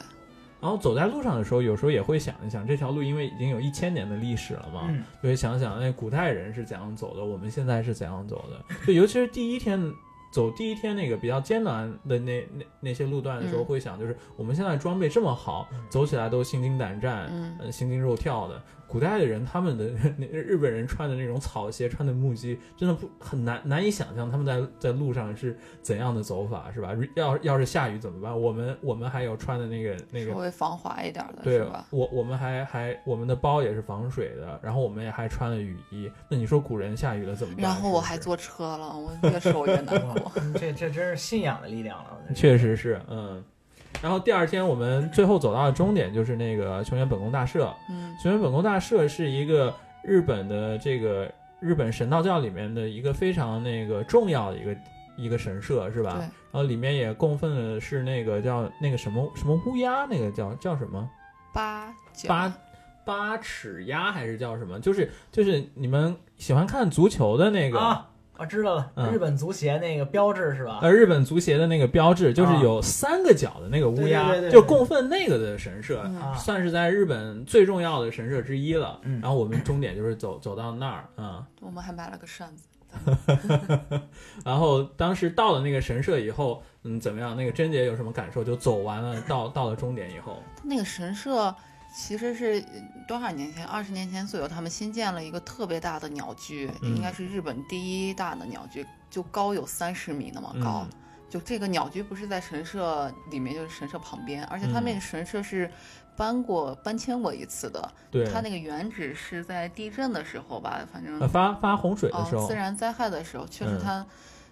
[0.64, 8.76] 然后走在路上的时候，有时候也会想一想，这条路因为已经有一千年的历史了嘛，嗯就会想想，哎，古代人是怎样走的，我们现在是怎样走的。
[8.88, 9.78] 就尤其是第一天
[10.32, 18.64] 走第一天那个比较艰难的那那那些路段的时候，嗯会想，就是我们现在装备这么好，走起来都心惊胆战，嗯呃，心惊肉跳的。
[18.94, 19.86] 古代的人，他们的
[20.18, 26.96] 那日本人穿的那种草鞋，穿的木屐，真的不很难难以想象他们在在路上是怎样的走法，是吧？
[27.16, 28.40] 要要是下雨怎么办？
[28.40, 31.88] 我们我们还有穿的那个那个稍微防滑一点的对是吧？
[31.90, 36.08] 我我们还还我们的包也是防水的，然后我们也还穿了雨衣。
[36.30, 37.64] 那你说古人下雨了怎么办？
[37.64, 40.32] 然后我还坐车了，我越说越难过。
[40.54, 42.20] 这这真是信仰的力量了。
[42.36, 43.44] 确实是嗯。
[44.02, 47.74] 然后第二天我们最后走到的终点就是那个熊原本宫大社。
[47.90, 54.76] 嗯熊原本宫大社是一个日本的这个日本神道教里面的一个非常那个重要的一个
[55.16, 56.16] 一个神社，是吧？
[56.18, 61.10] 对然后里面也供奉的是那个叫那个什么什么乌鸦，那个叫叫什么？
[61.54, 62.54] 八角八
[63.06, 64.80] 八尺鸭还是叫什么？
[64.80, 70.80] 就是就是你们喜欢看足球的那个、啊，我知道了，嗯日本足协那个标志是吧？
[70.82, 76.04] 呃日本足协的那个标志，就是啊有三个角的那个乌鸦，对对对对就供奉那个的神社。
[76.36, 82.64] 算是在日本最重要的神社之一了，嗯然后我们终点就是走走到那儿，嗯，我们还买了个扇子。
[84.46, 87.36] 然后当时到了那个神社以后，嗯，怎么样？
[87.36, 88.44] 那个贞姐有什么感受？
[88.44, 91.54] 就走完了，到到了终点以后，那个神社
[91.94, 93.66] 其实是呃多少年前？
[93.66, 100.86] 二十年前左右，他们新建了一个特别大的鸟居，嗯应该是日本第一大的鸟居，就高有三十米那么高。
[100.90, 100.98] 嗯
[101.30, 105.68] 就这个鸟居不是在神社里面，就是神社旁边，而且它嗯那个神社是
[106.16, 107.92] 搬过、搬迁过一次的。
[108.12, 114.06] 对，它那个原址是在地震的时候吧，反正呃发发洪水的时哦，候自，然灾害的时候，确实嗯它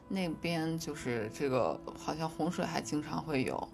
[0.07, 3.69] 那边就是这个好像洪水还经常会有。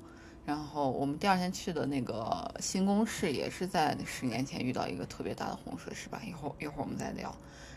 [0.48, 6.22] 然后我们第二天去的那个新宫市也是在十年前遇到一个特别大的洪水，是吧？
[6.26, 7.36] 一会儿一会儿我们再聊。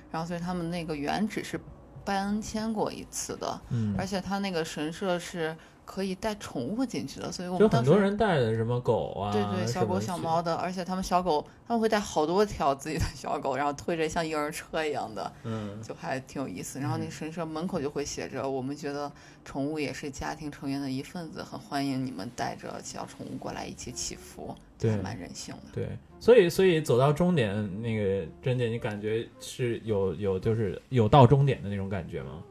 [0.09, 1.61] 然后所以他们那个原址是
[2.05, 5.57] 搬迁过一次的，嗯而且他那个神社是
[5.91, 16.79] 可以带宠物进去的，所以我们当时多人带的什么狗啊，对对，小狗小猫的，而且他们小狗他们会带好多条自己的小狗，然后推着像婴儿车一样的，嗯就还挺有意思。
[16.79, 19.11] 然后那嗯神社门口就会写着，我们觉得
[19.45, 25.73] 宠物也是家庭成员的一份子，很欢迎你们带着小宠物过来一起祈福，对还蛮人性的。
[25.73, 25.89] 对，
[26.21, 32.45] 所以所以走到终点，那个珍姐，你感觉是有有就是有到终点的那种感觉吗？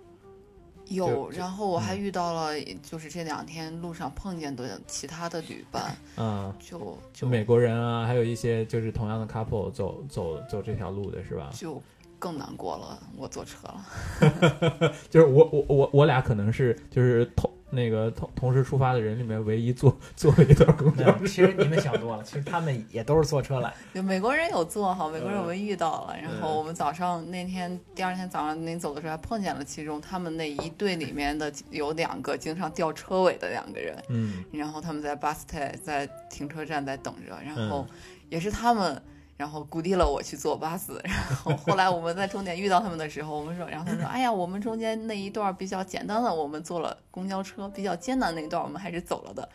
[0.89, 11.49] 有，然后我还嗯遇到了，就是这两天路上碰见的其他的旅伴， 嗯，就就就美国人啊，还有一些就是同样的 couple 走走走这条路的是吧？
[11.53, 11.81] 就
[12.17, 12.99] 更难过了。
[13.15, 21.27] 我坐车了， 就是我我我我俩可能是就是同那个同同时出发的人里面唯一坐坐了一段公，交车。
[21.27, 23.73] 其实你们想多了，其实他们也都是坐车来。
[23.93, 37.87] 就美国人有坐哈，美国人嗯我们遇到了，然嗯后我们早上那天第二天早上临走的时候还碰见了其中他们那一队里面的有两个经常掉车尾的两个人，嗯然后他们在巴斯泰在停车站在等着，然嗯后
[38.29, 39.01] 也是他们。
[39.39, 49.47] 然后鼓励了我去坐巴士，然后后来我们在终点遇到他们的时候，我们说，然后他说，哎呀，我们中间那一段比较简单的，我们坐了公交车，比较艰难那一段我们还是走了的，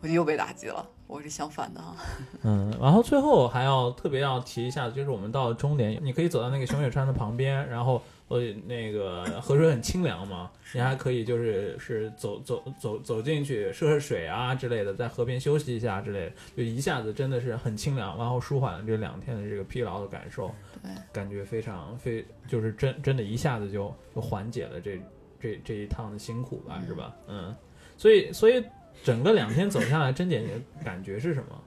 [0.00, 1.94] 我就又被打击了，我是相反的哈。
[2.42, 25.00] 嗯，然后最后还要特别要提一下，就是我们到了终点，你可以走到那个熊野川的旁边，然后呃那个河水很清凉嘛，你还可以就是是走走走走进去涉涉水啊之类的，在河边休息一下之类的，就一下子真的是很清凉，然后舒缓了这两天的这个疲劳的感受，对，感觉非常非就是真真的一下子就就缓解了这
[25.40, 27.14] 这这一趟的辛苦吧，是吧？
[27.28, 27.54] 嗯，
[27.96, 28.64] 所以所以
[29.02, 31.62] 整个两天走下来，甄姐姐感觉是什么？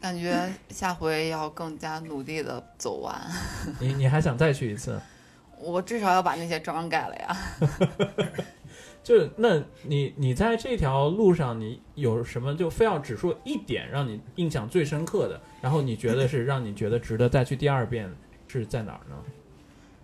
[0.00, 3.20] 感觉下回要更加努力的走完，
[3.78, 5.00] 你你还想再去一次？
[5.58, 7.36] 我至少要把那些章改了呀。
[9.04, 18.12] 就那你你在这条路上，你有什么就非要只说一点让你印象最深刻的，然后你觉得是让你觉得值得再去第二遍
[18.48, 19.16] 是在哪儿呢？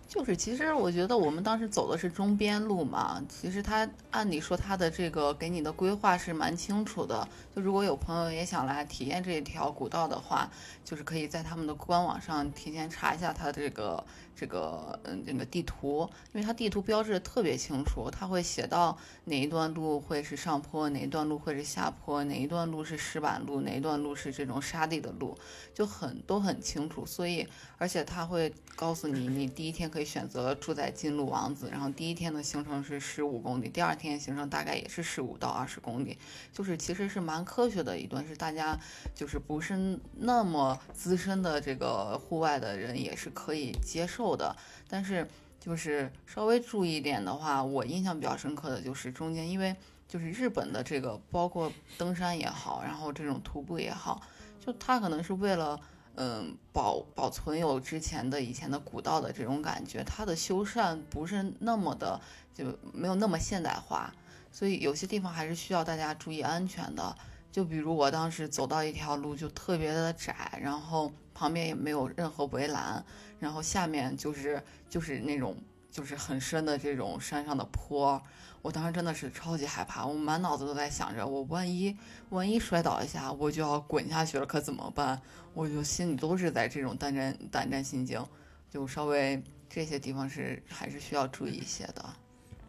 [0.09, 7.27] 就是，其实我觉得我们当时走的是中边路嘛，其实他按理说他的这个给你的规划是蛮清楚的。
[7.59, 10.49] 如果有朋友也想来体验这一条古道的话，
[10.83, 14.03] 就是可以在他们的官网上提前查一下它这个
[14.35, 25.37] 这个嗯那个地图，因为它地图标志特别清楚，它会写到哪一段路会是上坡，哪一段路会是下坡，哪一段路是石板路，哪一段路是这种沙地的路，
[25.73, 27.05] 就很都很清楚。
[27.05, 36.17] 所以而且它会告诉你，你第一天可以选择住在金鹿王子，然后第一天的行程是十五公里，第二天行程大概也是十五到二十公里，
[36.53, 38.77] 就是其实是蛮科学的一段，是大家
[39.15, 44.55] 就是不是那么资深的这个户外的人也是可以接受的，
[44.87, 45.27] 但是
[45.59, 49.75] 就是稍微注意一点的话，我印象比较深刻的就是中间，因为
[50.07, 54.21] 就是日本的这个包括登山也好，然后这种徒步也好，
[54.63, 55.79] 就它可能是为了。
[56.21, 62.19] 嗯，保保存有之前的以前的古道的这种感觉，它的修缮不是那么的，
[62.53, 64.13] 就没有那么现代化，
[64.51, 67.15] 所以有些地方还是需要大家注意安全的。
[67.51, 73.03] 就比如我当时走到一条路就特别的窄，然后旁边也没有任何围栏，
[73.39, 75.55] 然后下面就是就是那种
[75.89, 78.21] 就是很深的这种山上的坡，
[78.61, 81.95] 我当时真的是超级害怕，我满脑子都在想着，我万一
[82.29, 85.19] 万一摔倒一下，我就要滚下去了，可怎么办？
[85.53, 88.23] 我就心里都是在这种胆战胆战心惊，
[88.69, 92.05] 就稍微这些地方是还是需要注意一些的。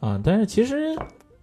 [0.00, 0.96] 啊，但是其实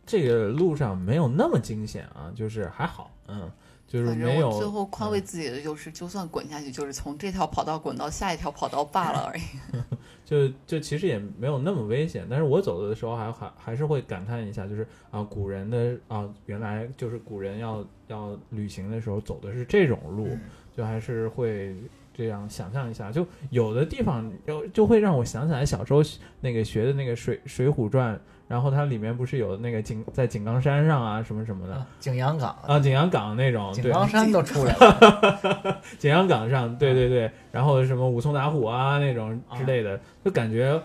[0.05, 3.51] 这个路上没有那么惊险啊，就是还好，嗯，
[3.87, 9.41] 就是没有最后宽慰嗯自己的就是，就算滚下去，就是从这条跑道滚到下一条跑道罢了而已。
[10.27, 20.27] 就就其实也没有那么危险，但是我走的时候还还还是会感叹一下，就是啊，古人的啊，原来就是古人要要旅行的时候走的是这种路，
[20.75, 21.73] 就还是会
[22.13, 26.01] 这样想象一下，就有的地方就就会让我想起来小时候
[26.41, 28.13] 那个学的那个水《水浒传》，
[28.47, 31.73] 然后它里面不是有那个井在井冈山上啊什么什么的。
[31.73, 35.81] 啊景阳冈，啊，景阳冈那种，对，井冈山都出来了。
[35.99, 40.79] 景阳冈上，对对对，然后什么武松打虎啊那种之类的，就感觉，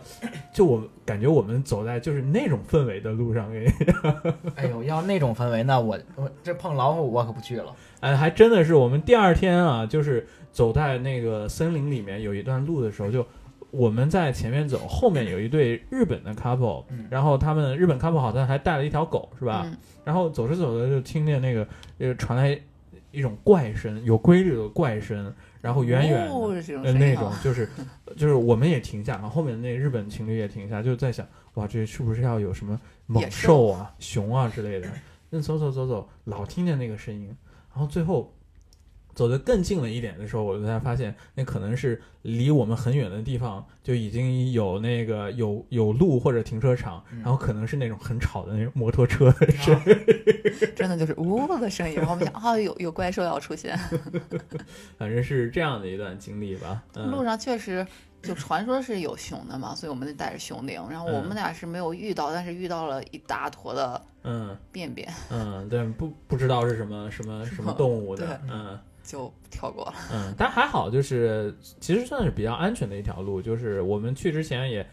[0.53, 3.66] 就我感觉我们走在就是那种氛围的路上，给
[4.57, 7.72] 哎呦，要那种氛围，那我我这碰老虎我可不去了。
[8.01, 13.25] 哎，还真的是我们第二天啊，就是走在那个森林里面有一段路的时候，就
[13.73, 19.63] 我们在前面走，后面有一对日本的 couple，、嗯然后他们日本 couple 好像还带了一条狗，是吧？
[19.65, 21.67] 嗯，然后走着走着就听见那个
[21.99, 22.57] 呃传来
[23.11, 26.92] 一种怪声，有规律的怪声，然后远远的。
[26.92, 27.69] 那种就是，
[28.17, 34.88] 就是我们也停下，然后后面那日本情侣也停下，就在想，哇，这是不是要有什么猛兽啊、熊啊之类的？
[35.31, 37.35] 那走走走走，老听见那个声音，
[37.73, 38.31] 然后最后
[39.15, 49.96] 走得更近了一点的时候，我才发现那可能是离我们很远的地方就已经有那个有有路或者停车场，嗯然后可能是那种很吵的那种摩托车的声音。
[50.77, 53.77] 真的就是呜的声音，然后我们想啊，有有怪兽要出现。
[54.98, 56.83] 反正是这样的一段经历吧。
[56.94, 57.87] 嗯路上确实
[58.23, 60.81] 就传说是有熊的嘛，所以我们得带着熊铃。
[60.88, 68.79] 然后我们俩是没有遇到，但是遇到了一大坨的嗯便便，嗯，对不不知道是什么什么什么动物的，嗯。
[69.03, 69.94] 就跳过了。
[70.13, 74.87] 嗯，但还好，就是其实算是比较安全的一条路，就是我们去之前也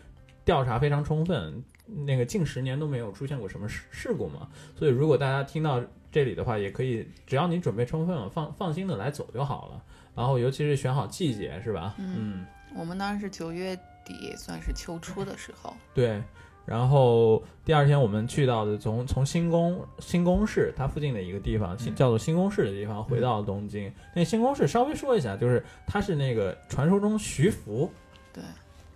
[0.43, 5.81] 调查非常充分，那个近十年都没有出现过什么事事故嘛，所以如果大家听到
[6.11, 9.83] 这里的话，也可以，只要你准备充分了，放放心的来走就好了。
[10.15, 11.95] 然后尤其是选好季节，是吧？
[11.97, 12.45] 嗯
[12.75, 15.73] 我们当时是九月底，算是秋初的时候。
[15.93, 16.21] 对。
[16.69, 21.95] 然后第二天我们去到的从从新宫新宫市它附近的一个地方，新嗯。
[21.95, 23.91] 叫做新宫市的地方，回到东京。
[24.15, 27.91] 那新宫市稍微说一下，就是它是那个传说中徐福
[28.31, 28.43] 对，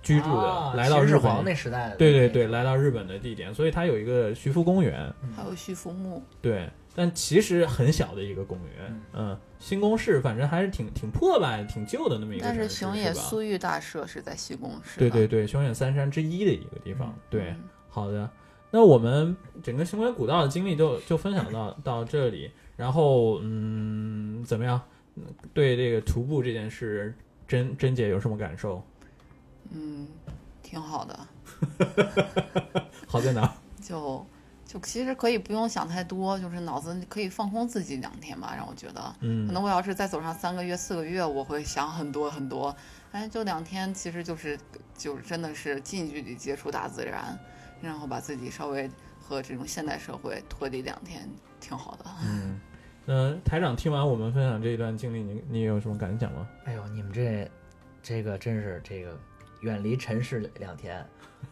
[0.03, 14.99] 居住的，啊来到日皇本那时代的，对对对，来到日本的地点，所以它有一个徐福公园，嗯还有徐福墓，对，但其实很小的一个公园，嗯，新宫市反正还是挺挺破败、挺旧的那么一个但，是熊野是吧素玉大社是在西宫市。
[14.99, 18.29] 对对，对，熊野三山之一的一个地方，对，嗯好的，
[18.71, 24.81] 那我们整个行为古道的经历就就分享到到这里，然后嗯，怎么样？
[25.15, 25.23] 嗯
[25.53, 27.13] 对这个徒步这件事，
[27.47, 28.83] 甄甄姐有什么感受？
[29.69, 30.07] 嗯，
[30.63, 31.19] 挺好的。
[33.05, 33.53] 好在哪？
[33.79, 34.25] 就
[34.73, 39.15] 就其实可以不用想太多，就是脑子可以放空自己两天吧，让我觉得。
[39.19, 42.75] 嗯可能我要是再走上三个月、四个月，我会想很多很多。
[43.11, 44.57] 哎，就两天，其实就是
[44.97, 47.37] 就是真的是近距离接触大自然，
[47.83, 52.05] 然后把自己稍微和这种现代社会脱离两天，挺好的。
[52.25, 52.59] 嗯，
[53.05, 56.47] 那台长听完我们分享这一段经历，你你有什么感想吗？
[56.65, 57.47] 哎呦，你们这
[58.01, 59.15] 这个真是这个
[59.61, 61.05] 远离尘世两天，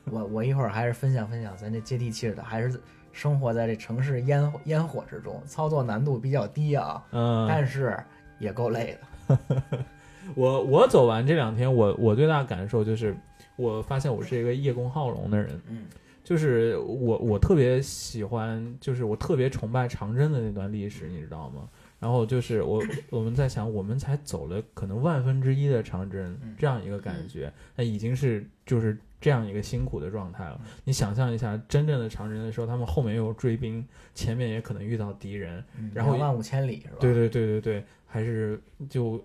[0.06, 2.82] 我我一会儿还是分享分享咱这接地气的，还是
[3.12, 7.98] 生活在这城市烟烟火之中，操作难度比较低啊，嗯， 但是
[8.40, 8.98] 也够累
[9.28, 9.38] 的。
[10.36, 13.16] 我我走完这两天，我我最大的感受就是，
[13.56, 15.86] 我发现我是一个叶公好龙的人，嗯，
[16.24, 21.68] 就是我我特别喜欢，就是我特别崇拜长征的那段历史，你知道吗？
[22.02, 30.60] 然后就是我我们在想，我们才走了可能万分之一的长征嗯，这样一个感觉，那已经是就是这样一个辛苦的状态了。
[30.84, 33.86] 你想象一下，真正的长征的时候，他们后面又有追兵，
[34.16, 36.98] 前面也可能遇到敌人，嗯然后两万五千里是吧？
[37.00, 39.24] 对对对对对，还是就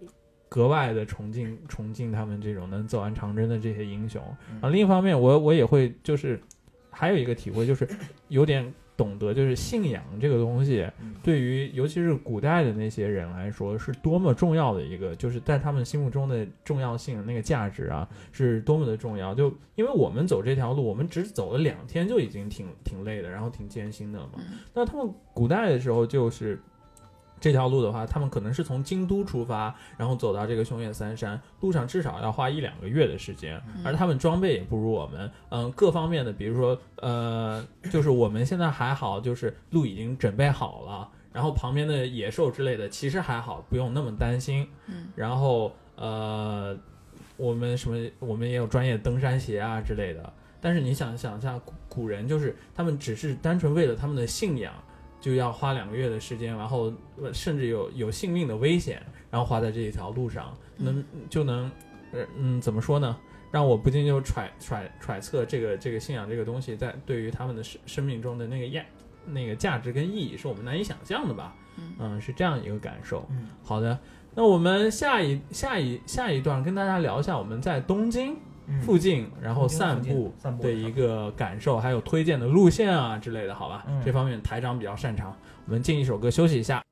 [0.51, 4.23] 格外的崇敬崇敬他们这种能走完长征的这些英雄。
[4.51, 6.39] 嗯啊，另一方面，我我也会就是
[6.91, 7.89] 还有一个体会，就是
[8.29, 19.35] 有点懂得，就是信仰这个东西嗯，对于尤其是古代的那些人来说，是多么重要的一个，就是在他们心目中的重要性、那个价值啊，是多么的重要。
[19.35, 24.35] 就因为我们走这条路，我们只走了两天就已经挺挺累的，然后挺艰辛的了嘛。
[24.39, 26.61] 嗯那他们古代的时候就是。
[27.47, 45.07] 这条路的话，他们可能是从京都出发，然后走到这个熊野三山，路上至少要花一两个月的时间，而他们装备也不如我们，嗯，各方面的，比如说，呃，就是我们现在还好，就是路已经准备好了，然后旁边的野兽之类的其实还好，不用那么担心，嗯。
[45.15, 46.77] 然后呃，
[47.37, 54.75] 我们什么，我们也有专业登山鞋啊之类的，但是你想想一下，古古人就是他们只是单纯为了他们的信仰。
[55.27, 61.69] 就要花两个月的时间，然后呃甚至有有性命的危险，然后花在这一条路上，能就能，
[62.13, 63.17] 呃嗯，怎么说呢？
[63.51, 68.85] 让我不禁就揣揣揣测这个这个信仰这个东西在对于他们的生生命中的那个价
[69.25, 71.57] 那个价值跟意义，是我们难以想象的吧？
[71.77, 73.27] 嗯嗯，是这样一个感受。
[73.31, 73.99] 嗯，好的，
[74.33, 78.39] 那我们下一下一下一段跟大家聊一下我们在东京嗯
[78.81, 83.85] 附近，然后散步散步的一个感受，还有推荐的路线啊之类的，好吧？
[83.89, 85.35] 嗯这方面台长比较擅长。
[85.67, 86.86] 我们进一首歌休息一下。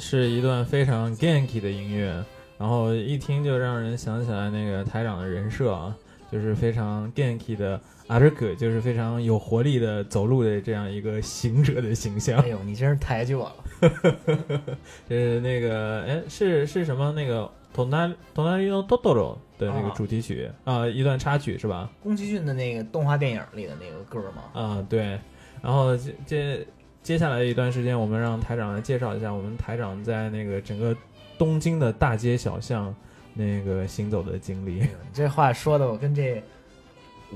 [0.00, 2.06] 是一段非常 ganky 的音乐，
[2.58, 5.94] 然后一听就让人想起来那个台长的人设啊，
[6.32, 12.48] 就是非常 ganky 的阿尔戈，就是非常有活力的走路的这样一个行者的形象哎。
[12.48, 13.54] 呦，你真是抬举我了。
[15.08, 17.12] 就是那个，哎，是是什么？
[17.12, 17.42] 那个
[17.72, 21.90] 《东南东南利诺多多罗》的那个啊主题曲啊、一段插曲是吧？
[22.02, 25.18] 宫崎骏的那个动画电影里的那个歌吗，啊、对。
[25.62, 26.66] 然后接接
[27.02, 30.94] 接下来一段时间，我们让台长来介绍一下我们台长在那个整个
[31.38, 32.94] 东京的大街小巷
[33.34, 36.42] 那个行走的经历这话说的我跟这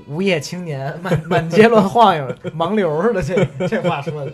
[0.07, 4.31] 无业青年满满街乱晃悠 盲流似的，这这话说的。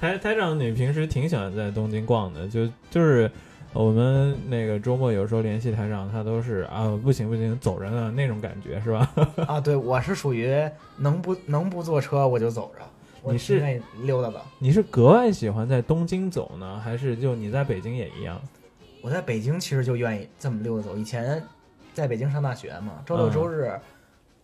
[0.00, 3.30] 台台长，你平时挺喜欢在东京逛的，就就是
[3.72, 9.10] 我们那个周末有时候联系台长，他都是啊不行不行走着呢那种感觉是吧？
[9.46, 12.84] 啊，对，我是属于能不能不坐车我就走着，
[13.22, 14.40] 我你是愿意溜达的。
[14.58, 18.40] 你是格外喜欢在东京走呢，还是就你在北京也一样？
[19.02, 20.96] 我在北京其实就愿意这么溜达走。
[20.96, 21.42] 以前
[21.94, 23.72] 在北京上大学嘛，周六嗯周日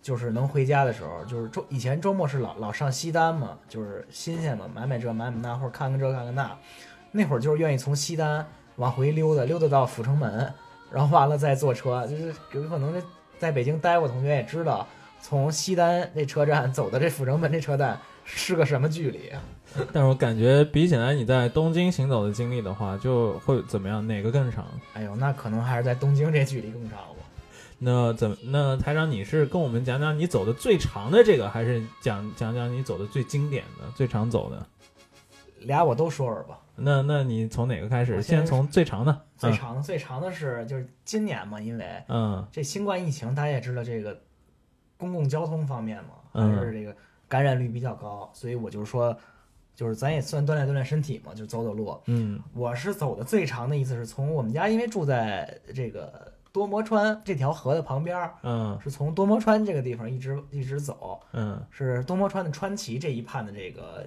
[0.03, 6.57] 就是能回家的时候，就是周以前周末是老老上西单嘛，就是新鲜嘛，买买这买买那，或者看看这看看那。
[7.11, 8.47] 那会儿就是愿意从西单
[8.77, 10.53] 往回溜达，溜达到阜成门，
[10.91, 12.07] 然后完了再坐车。
[12.07, 13.01] 就是有可能
[13.39, 14.87] 在北京待过同学也知道，
[15.21, 19.43] 从西单那车站走到这阜成门这车站是个什么距离啊？
[19.93, 24.07] 但是我感觉比起来你在东京行走的经历的话，就会怎么样？
[24.07, 24.67] 哪个更长？
[24.95, 27.17] 哎呦，那可能还是在东京这距离更长吧。
[27.79, 28.37] 那怎么？
[28.45, 34.65] 那台长，你是跟我们讲讲你走的最长的这个，还是讲讲讲你走的最经典的、最常走的？
[35.61, 36.59] 俩我都说说吧。
[36.77, 38.23] 那那你从哪个开始？
[38.23, 39.23] 先先从最长的。
[39.37, 44.19] 最长的、最长的是就是今年嘛，因为嗯这新冠疫情，大家也知道这个
[44.97, 46.97] 公共交通方面嘛，还嗯是这个
[47.35, 49.17] 感染率比较高，所以我就是说，
[49.75, 52.01] 就是咱也算锻炼锻炼身体嘛，就走走路。
[52.07, 52.41] 嗯。
[52.55, 58.79] 我是走的最长的一次是从我们家，因为住在这个多摩川这条河的旁边儿，嗯。
[58.81, 61.61] 是从多摩川这个地方一直一直走，嗯。
[61.73, 64.07] 是多摩川的川崎这一畔的这个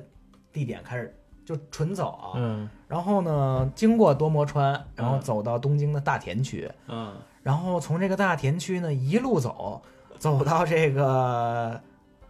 [0.53, 1.13] 地点开始
[1.43, 2.31] 就纯走啊。
[2.37, 2.69] 嗯。
[2.87, 7.13] 然后呢，经过多摩川，然后嗯走到东京的大田区，嗯。
[7.43, 9.81] 然后从这个大田区呢一路走，
[10.17, 11.81] 走到这个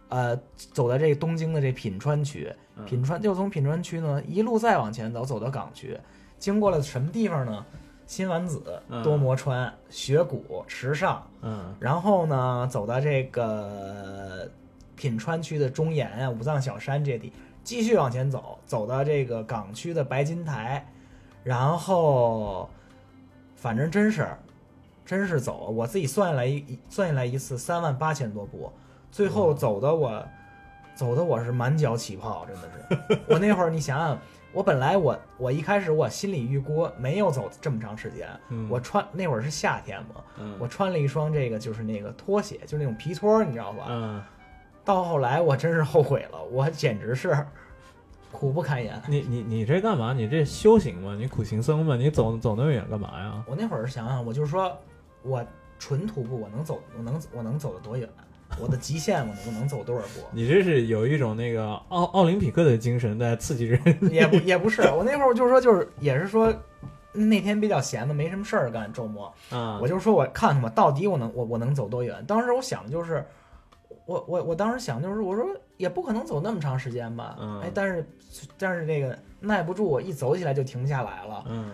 [0.08, 0.36] 呃，
[0.72, 2.84] 走到这个东京的这品川区，嗯。
[2.84, 5.98] 品川又从品川区呢一路再往前走，走到港区，
[6.38, 7.64] 经过了什么地方呢？
[8.06, 9.02] 新丸子、嗯。
[9.02, 11.74] 多摩川、雪谷、池上，嗯。
[11.78, 14.50] 然后呢走到这个
[14.96, 17.32] 品川区的中岩啊、武藏小山这地，
[17.62, 20.86] 继续往前走，走到这个港区的白金台，
[21.44, 22.70] 然后
[23.54, 24.26] 反正真是
[25.04, 28.72] 真是走，我自己算下来一算下来一次三万八千多步，
[29.10, 30.24] 最后走的我
[30.94, 33.20] 走的我是满脚起泡，真的是。
[33.32, 34.18] 我那会儿你想想，
[34.52, 43.86] 我本来我我一开始我心里预估没有走这么长时间，嗯我穿那会儿是夏天嘛，嗯我穿了一双这个就是那个拖鞋，就是那种皮拖，你知道吧？
[43.88, 44.22] 嗯，
[44.84, 47.36] 到后来我真是后悔了，我简直是
[48.32, 49.00] 苦不堪言。
[49.06, 50.12] 你你你这干嘛？
[50.12, 51.14] 你这修行吗？
[51.18, 51.96] 你苦行僧吗？
[51.96, 53.44] 你走走那么远干嘛呀？
[53.46, 54.76] 我那会儿想想，我就是说
[55.22, 55.44] 我
[55.78, 58.08] 纯徒步，我能走，我能我能走得多远？
[58.60, 60.26] 我的极限我能能走多少步？
[60.32, 63.80] 你这是有一种那个奥奥林匹克的精神在刺激人。
[64.10, 66.52] 也不也不是，我那会儿就是说就是也是说
[67.12, 72.24] 那天比较闲的，没什么事儿干，周末啊我就说我看看吧，到底我能我我能走多远？
[72.26, 73.24] 当时我想的就是，
[74.06, 75.46] 我我我当时想就是我说
[75.76, 78.06] 也不可能走那么长时间吧，嗯哎，但是
[78.58, 81.44] 但是这个耐不住，我一走起来就停不下来了。
[81.48, 81.70] 嗯，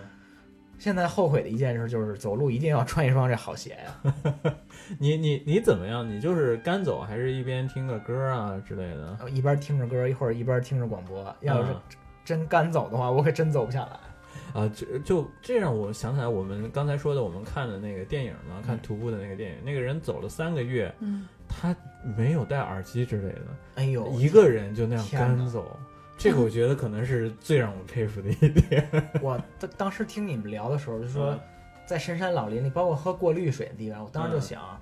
[0.85, 4.13] 现在后悔的一件事就是走路一定要穿一双这好鞋呀。
[4.99, 6.07] 你你你怎么样？
[6.07, 9.27] 你就是干走，还是一边听个歌啊之类的？
[9.31, 11.35] 一边听着歌，一会儿一边听着广播。
[11.41, 11.81] 要是嗯
[12.23, 14.61] 真干走的话，我可真走不下来。
[14.61, 21.75] 啊，就就这让我想起来我们刚才说的，我们看的那个电影嘛，看嗯徒步的那个电影，那个人走了三个月，嗯，他
[22.15, 23.41] 没有戴耳机之类的，
[23.73, 25.79] 哎呦，一个人就那样干走，
[26.25, 28.89] 这个我觉得可能是最让我佩服的一点。
[29.21, 31.39] 我当当时听你们聊的时候，就说嗯
[31.85, 34.79] 在深山老林里，包括喝过滤水的地方，我当时就嗯想，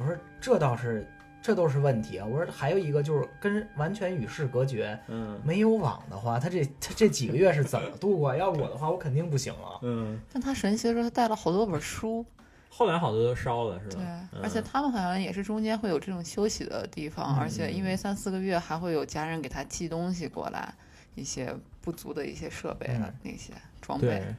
[0.00, 1.06] 我说这倒是
[1.42, 2.26] 这都是问题啊。
[2.26, 8.34] 我说还有一个就是跟完全与世隔绝，嗯没有网的话，他这他这几个月是怎么度过？
[8.34, 9.80] 要我的话，我肯定不行了。
[9.82, 12.24] 嗯，但他神奇的是，他带了好多本书，
[12.68, 20.72] 后来好多都烧了，是对吧？，嗯而且他们好像也是中间会有这种休息的地方，嗯而且因为三四个月还会有家人给他寄东西过来，
[21.14, 24.34] 一些不足的一些设备啊嗯那些装对备。，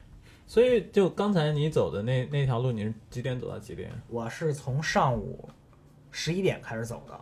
[0.46, 3.90] 所以就刚才你走的那那条路，你是几点走到几点？
[4.08, 5.48] 我是从上午
[6.10, 7.20] 十一点开始走的，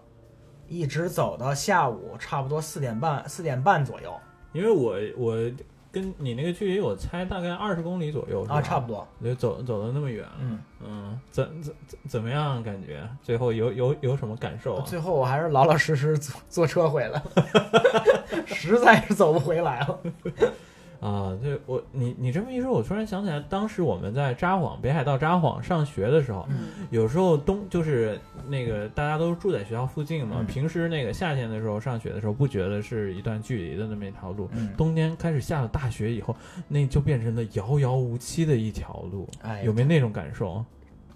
[0.68, 4.16] 一直走到下午差不多四点半四点半左右。
[4.52, 5.50] 因为我我
[5.90, 9.06] 跟你那个距离，我猜大概二十公里左右啊，差不多。
[9.22, 12.62] 就走走了那么远，嗯，嗯，怎怎怎怎么样？
[12.62, 14.84] 感觉最后有有有什么感受啊？
[14.86, 17.22] 最后我还是老老实实坐坐车回来了，
[18.46, 19.98] 实在是走不回来了。
[21.00, 28.18] 啊，对我你你这么一说，我突然想起来，当时我们在札幌北海道札幌上学的时候，嗯有时候冬就是
[28.48, 36.34] 那个大家都住在学校附近嘛，嗯平时那个夏天的时候上学的时候不觉得是一段距离的那么一条路，嗯，冬天开始下了大雪以后，
[36.66, 40.64] 那就变成了遥遥无期的一条路，哎，有没有那种感受？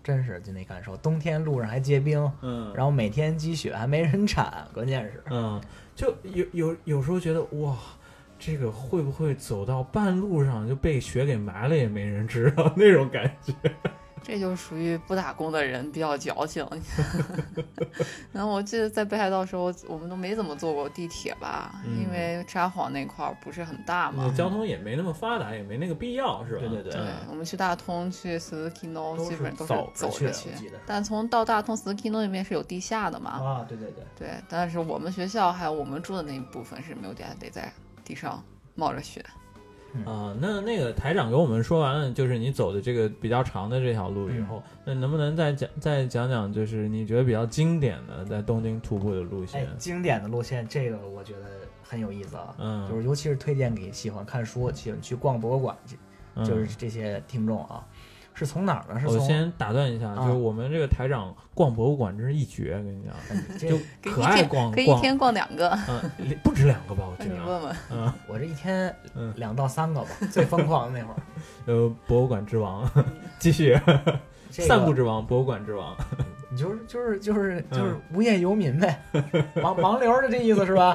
[0.05, 5.61] 真是就那感受，冬天路上还结冰，嗯然后每天积雪还没人铲，关键是，嗯，
[5.97, 7.77] 就有有有时候觉得哇。
[8.45, 13.53] 这个会不会走到半路上就被雪给埋了，也没人知道 那种感觉？
[14.25, 16.65] 这就属于不打工的人比较矫情。
[18.33, 24.33] 然后我记得在北海道的时候，我们都没怎么坐过地铁吧，嗯因为札幌那块儿不是很大嘛。
[24.37, 26.61] 交通也没那么发达，也没那个必要，是吧？
[26.61, 30.51] 对对对我们去大通、去 Suzukino，都是基本都是走着去。
[30.87, 33.31] 但从到大通 Suzukino 那边是有地下的嘛？
[33.33, 37.73] 啊，对对对，对，但是我们学校还有我们住的那一部分是没有地下，得在
[38.13, 38.45] 地上
[38.75, 39.25] 冒着雪。
[40.05, 51.47] 啊，那那个台长给我们说完了，就是你走的这个比较长的这条路以后，那能不能再讲再讲讲，就是你觉得比较经典的在东京徒步的路哎线？，经典的路线，这个我觉得
[51.83, 52.55] 很有意思啊。
[52.59, 55.75] 嗯，就是尤其是推荐给喜欢看书、喜欢去逛博物馆，
[56.35, 57.87] 嗯就是这些听众啊，
[58.35, 59.01] 是从哪儿呢？
[59.01, 66.11] 是从我先打断一下，啊就是我们这个台长逛博物馆真是一绝，跟你讲，就可爱一天逛逛，可以一天逛两个，嗯，
[66.43, 67.77] 不止两个吧，我觉得，你问问。
[67.91, 71.17] 嗯 我这一天嗯，两到三个吧，最疯狂的那会儿。
[71.67, 72.91] 呃，博物馆之王，
[73.39, 73.79] 继续，
[74.51, 75.97] 这个散步之王，博物馆之王，
[76.51, 79.03] 你就是就是就是嗯就是无业游民呗，
[79.57, 80.95] 盲盲流的这意思是吧？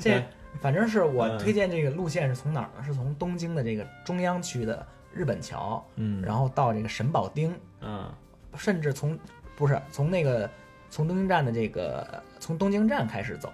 [0.00, 0.28] 这哎
[0.60, 2.82] 反正是我嗯推荐这个路线是从哪儿呢？
[2.84, 4.84] 是从东京的这个中央区的
[5.16, 8.12] 日本桥，嗯，然后到这个神保町，嗯。
[8.56, 9.18] 甚至从
[9.54, 10.48] 不是从那个
[10.88, 13.50] 从东京站的这个从东京站开始走，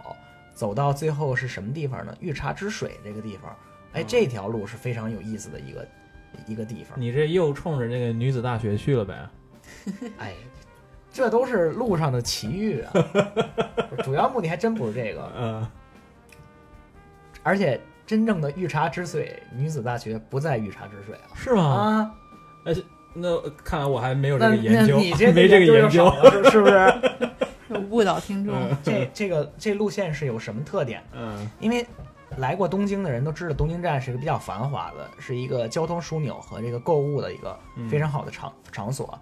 [0.55, 2.17] 走到最后是什么地方呢？
[2.21, 3.51] 御茶之水这个地方，
[3.95, 4.05] 哎，嗯。
[4.07, 5.89] 这条路是非常有意思的一个
[6.47, 7.01] 一个地方。
[7.01, 9.29] 你这又冲着那个女子大学去了呗？
[10.19, 10.35] 哎，
[11.13, 12.93] 这都是路上的奇遇啊，
[14.05, 15.69] 主要目的还真不是这个，嗯。
[17.43, 21.63] 而且真正的御茶之水女子大学不在御茶之水啊是吗？
[21.65, 22.73] 啊，
[23.15, 26.11] 那看来我还没有这个研究，你这 没这个研研究。
[26.31, 26.93] 是是不是？
[27.91, 28.55] 误导听众。
[28.55, 31.03] 嗯这这个这路线是有什么特点？
[31.15, 31.87] 嗯因为
[32.39, 39.19] 来过东京的人都知道，东京站是一个比较繁华的，是一个交通枢纽和这个购物的一个嗯非常好的场、场所。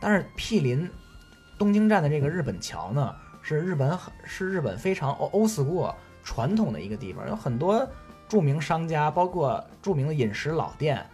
[0.00, 0.88] 但是毗邻
[1.58, 7.86] 东京站的这个日本桥呢，是日本很是日本非常欧欧 school 传统的一个地方，有很多
[8.28, 11.04] 著名商家，包括著名的饮食老店，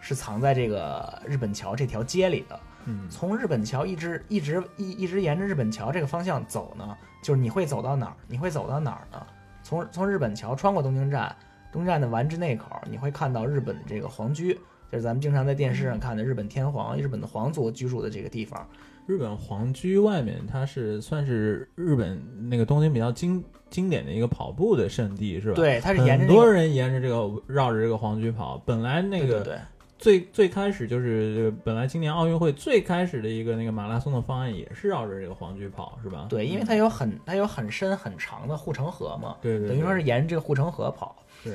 [0.00, 2.58] 是藏在这个日本桥这条街里的。
[2.88, 8.16] 嗯从日本桥一直一直一一直沿着日本桥这个方向走呢，就是你会走到哪儿？
[8.28, 9.26] 你会走到哪儿呢？
[9.62, 11.34] 从从日本桥穿过东京站，
[11.72, 14.54] 东京站的丸之内口，你会看到日本的这个皇居，
[14.90, 18.64] 就是咱们经常在电视上看的日本天皇、日本的皇族居住的这个地方。
[19.06, 28.60] 日本皇居外面，它是算是日本那个东京比较经经典的一个跑步的圣地，是吧？，对，它是沿着很这个多人沿着这个绕着这个皇居跑。
[28.66, 29.58] 本来那个对对对
[29.98, 36.26] 最最开始就是本来今年奥运会最开始的一个那个马拉松的方案也是绕着这个皇居跑，是吧？
[36.28, 41.16] 对，因为它有很它有很深很长的护城河嘛，对对，等于说是沿着这个护城河跑。
[41.42, 41.54] 对。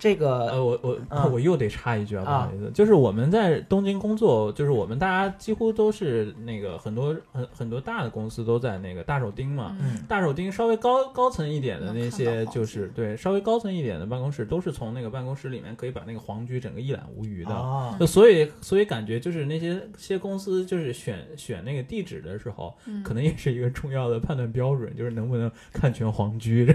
[0.00, 9.76] 这个呃，我我、啊 我又得插一句啊，不啊好意思，就是我们在东京工作，就是我们大家几乎都是那个很多很很多大的公司都在那个大手町嘛。
[9.78, 17.54] 嗯大手町稍微高高层一点的那些，就是对稍微高层一点的办公室，都是从那个办公室里面可以把那个黄居整个一览无余的。
[17.54, 26.74] 啊，就所以，所以感觉就是那些些公司就是选选那个地址的时候，嗯可能也是一个重要的判断标准，就是能不能看全黄居。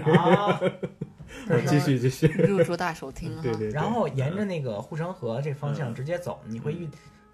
[1.66, 3.42] 继续继续，入住大手厅哈。
[3.42, 3.70] 对对对。
[3.70, 6.88] 然后沿着那个护城河这方向嗯直接走，你会遇，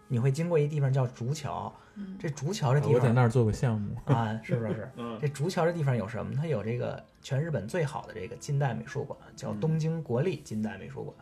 [0.08, 1.72] 你会经过一地方叫竹桥。
[1.94, 3.94] 嗯这竹桥这地方我在方那儿做过项目。
[4.06, 4.90] 啊，是不是？
[4.96, 6.34] 嗯这竹桥这地方有什么？
[6.34, 11.14] 它有这个全日本最好的这个近代美术馆，叫嗯东京国立近代美术馆。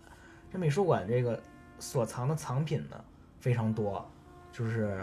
[0.53, 1.41] 这美术馆这个
[1.79, 3.05] 所藏的藏品呢
[3.41, 4.09] 非常多，
[4.53, 5.01] 就是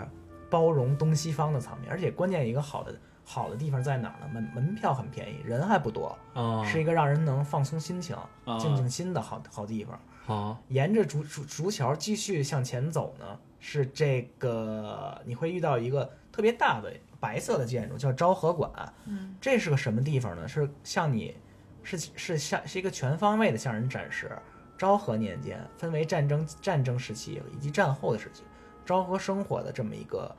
[0.50, 2.96] 包容东西方的藏品，而且关键一个好的
[3.30, 4.30] 好的地方在哪儿呢？
[4.32, 8.16] 门门票很便宜，人还不多，啊，是一个让人能放松心情、
[8.46, 10.00] 啊静静心的好好地方。
[10.26, 18.72] 好，沿着竹竹竹桥继续向前走呢，是这个你会遇到一个特别大的白色的建筑，叫昭和馆。
[19.06, 20.48] 嗯这是个什么地方呢？
[20.48, 21.36] 是向你，
[21.84, 24.32] 是是向是一个全方位的向人展示
[24.78, 28.44] 昭和年间，分为战争战争时期以及战后的时期，
[28.86, 30.34] 昭和生活的这么一个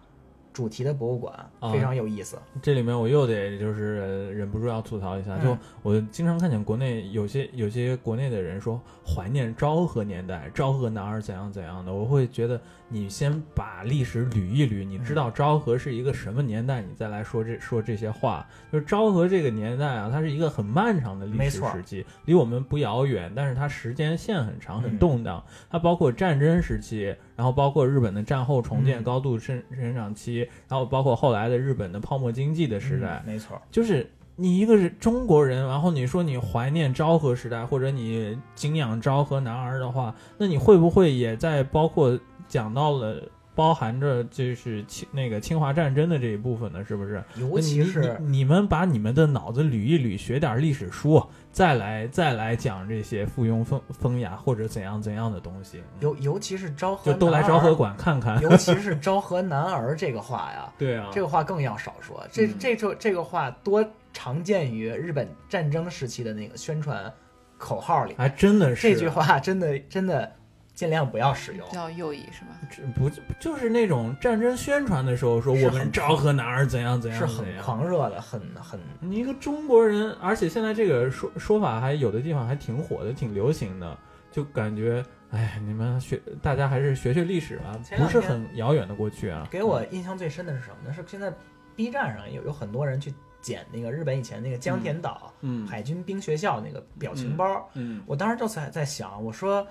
[0.59, 2.37] 主题的博物馆，啊非常有意思。
[2.61, 18.45] 这里面我又得就是呃忍不住要吐槽一下，嗯就我经常看见国内有些有些国内的人说怀念昭和年代，昭和男儿怎样怎样的，我会觉得你先把历史捋一捋，你知道昭和是一个什么年代，你再来说这说这些话。
[18.73, 25.41] 就是昭和这个年代啊，它是一个很漫长的历史时期，离我们不遥远，但是它时间线很长，很嗯动荡。
[25.71, 29.03] 它包括战争时期，然后包括日本的战后重建、嗯。
[29.05, 42.19] 高度生生长期，然后包括后来的日本的泡沫经济的时代，嗯没错，就是你一个是中国人，然后你说你怀念昭和时代，或者你敬仰昭和男儿的话，那你会不会也在包括
[42.49, 43.23] 讲到了
[43.59, 46.85] 包含着就是清那个侵华战争的这一部分呢？
[46.85, 47.21] 是不是？
[47.35, 58.41] 尤其是你们把你们的脑子捋一捋，学点历史书，再来再来讲这些附庸风风雅或者怎样怎样的东西，尤尤其是昭和就都来昭和，馆看看。
[58.41, 62.25] 尤其是昭和男儿这个话呀， 对啊，这个话更要少说。
[62.31, 67.13] 这嗯这这这个话多常见于日本战争时期的那个宣传
[67.57, 68.15] 口号里。
[68.17, 70.33] 还真的是这句话真的真的
[70.79, 71.75] 尽量不要使用比。
[71.75, 72.57] 较右翼是吧？
[72.71, 73.11] 这不
[73.41, 77.45] 就是那种战争宣传的时候说我们昭和男儿怎样怎样是很。
[77.61, 83.99] 狂热的，很很你一个中国人，而且现在这个说说法还有的地方还挺火的，挺流行的，
[84.31, 89.49] 就感觉，哎，你们学大家还是学学历史吧，不是很遥远的过去啊。
[89.51, 90.95] 给我印象最深的是什么呢？
[90.95, 91.33] 是现在
[91.75, 97.69] B 站上有有很多人去剪那个日本以前那个江田岛、嗯海军兵学校那个表情包。
[97.75, 99.67] 嗯我当时就在在想，我说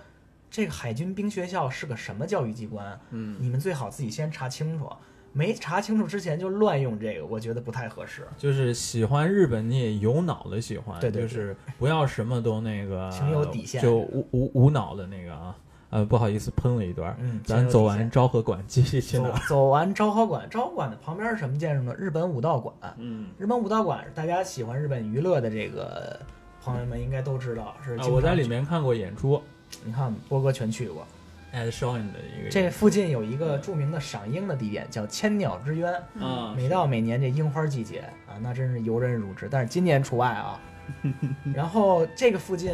[0.50, 3.00] 这个海军兵学校是个什么教育机关？
[3.12, 4.90] 嗯，你们最好自己先查清楚。
[5.34, 8.26] 没查清楚之前就乱用这个，我觉得不太合适。
[8.38, 15.56] 就是喜欢日本，你也有脑的喜欢，对对对就是不要什么都那个 挺有底线就无无无脑的那个啊。
[15.90, 17.16] 呃，不好意思，喷了一段。
[17.20, 19.48] 嗯，咱走完昭和馆继续去走哪儿？
[19.48, 21.94] 走完昭和馆，昭和馆的旁边是什么建筑呢？
[21.96, 22.76] 日本武道馆。
[22.98, 26.20] 嗯，日本武道馆，大家喜欢日本娱乐的这个
[26.62, 27.96] 朋友们应该都知道，是。
[28.10, 29.42] 我在里面看过演出
[29.84, 31.06] 你看，波哥全去过。
[31.54, 35.94] ，Ed Sheeran 的一个这附近有一个著名的赏樱的地点，叫千鸟之渊。
[36.20, 40.60] 啊，每到每年这樱花季节啊，那真是游人如织，但是今年除外啊。
[41.54, 42.74] 然后这个附近，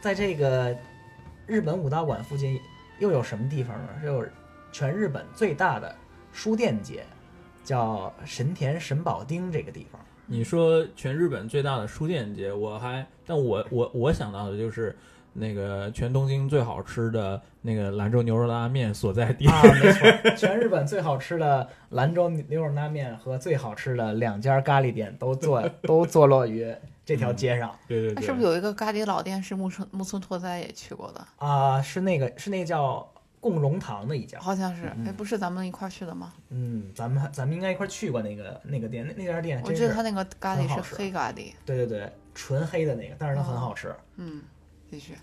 [0.00, 0.76] 在这个
[1.46, 2.58] 日本武道馆附近
[2.98, 3.88] 又有什么地方呢？
[4.00, 4.26] 是有
[4.70, 5.94] 全日本最大的
[6.32, 7.04] 书店街，
[7.64, 10.00] 叫神田神保町这个地方。
[10.26, 14.96] 你说全日本最大的书店街，我还，但我我我想到的就是
[15.34, 19.46] 那个全东京最好吃的那个兰州牛肉拉面所在地。
[19.46, 26.74] 啊， 没错，全日本最好吃的兰州牛肉拉面和最好吃的两家咖喱店都坐 都坐落于
[27.04, 31.26] 这条街上对对对，那是不是有一个咖喱老店是木村木村拓哉也去过的？
[31.36, 33.06] 啊、是那个是那个叫
[33.40, 34.38] 共荣堂的一家。
[34.40, 36.32] 好像是，嗯哎，不是咱们一块儿去的吗？
[36.48, 41.52] 嗯，咱们咱们应该一块儿去过那个那个店，那那家店我真是记得他那个咖喱是黑咖喱。
[41.66, 43.94] 对对对，纯黑的那个，但是它很好吃。
[44.16, 44.40] 嗯，
[44.94, 45.14] 继续。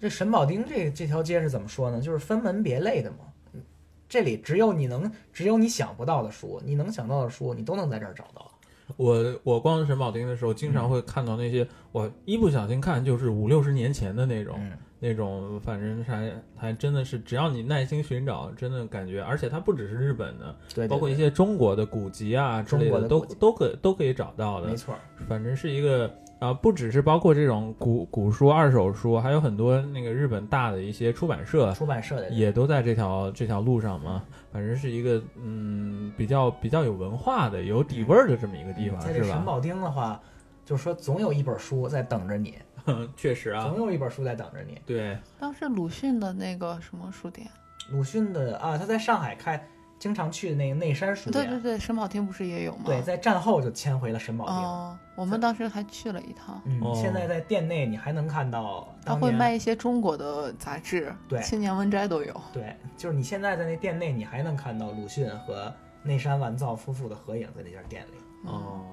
[0.00, 2.00] 这神保町这这条街是怎么说呢？
[2.00, 3.16] 就是分门别类的嘛。
[3.52, 3.60] 嗯
[4.08, 8.50] 这里只有你能，只有你想不到的书，你能想到的书，你都能在这儿找到。
[8.96, 14.56] 我我逛神保町的时候，经常会看到那些我一不小心看就是五六十年前的那种。
[14.60, 24.76] 嗯，那种反正还还真的是，只要你耐心寻找，真的感觉，而且它不只是日本的，对对包括一些中国的古籍啊之类中国的都都可都可以找到的没。
[24.76, 25.00] 错儿。
[25.28, 34.22] 反正是一个啊、不只是包括这种古古书、二手书，还有很多那个日本大的一些出版社出版社的也都在这条这条路上嘛。
[34.52, 39.34] 反正是一个嗯比较比较有文化的、有底味儿的这么一个地方，在这是吧？
[39.34, 40.20] 神保町的话，
[40.64, 42.54] 就是说总有一本书在等着你
[43.16, 44.80] 确实啊总，有一本书在等着你。
[44.86, 47.46] 对，当时鲁迅的那个什么书店？
[47.90, 49.66] 鲁迅的啊，他在上海开，
[49.98, 51.44] 经常去的那个内山书店。
[51.44, 52.84] 对对对，沈保町不是也有吗？
[52.86, 54.54] 对，在战后就迁回了沈保町。
[54.54, 56.60] 哦，我们当时还去了一趟。
[56.64, 62.40] 嗯，哦现在在店内你还能看到他会卖一些中国的杂志，对青年文摘都有。
[62.52, 65.72] 对，就是你现在在那店内，你还能看到鲁迅和
[66.02, 68.48] 内山完造夫妇的合影在那家店里。
[68.48, 68.84] 哦。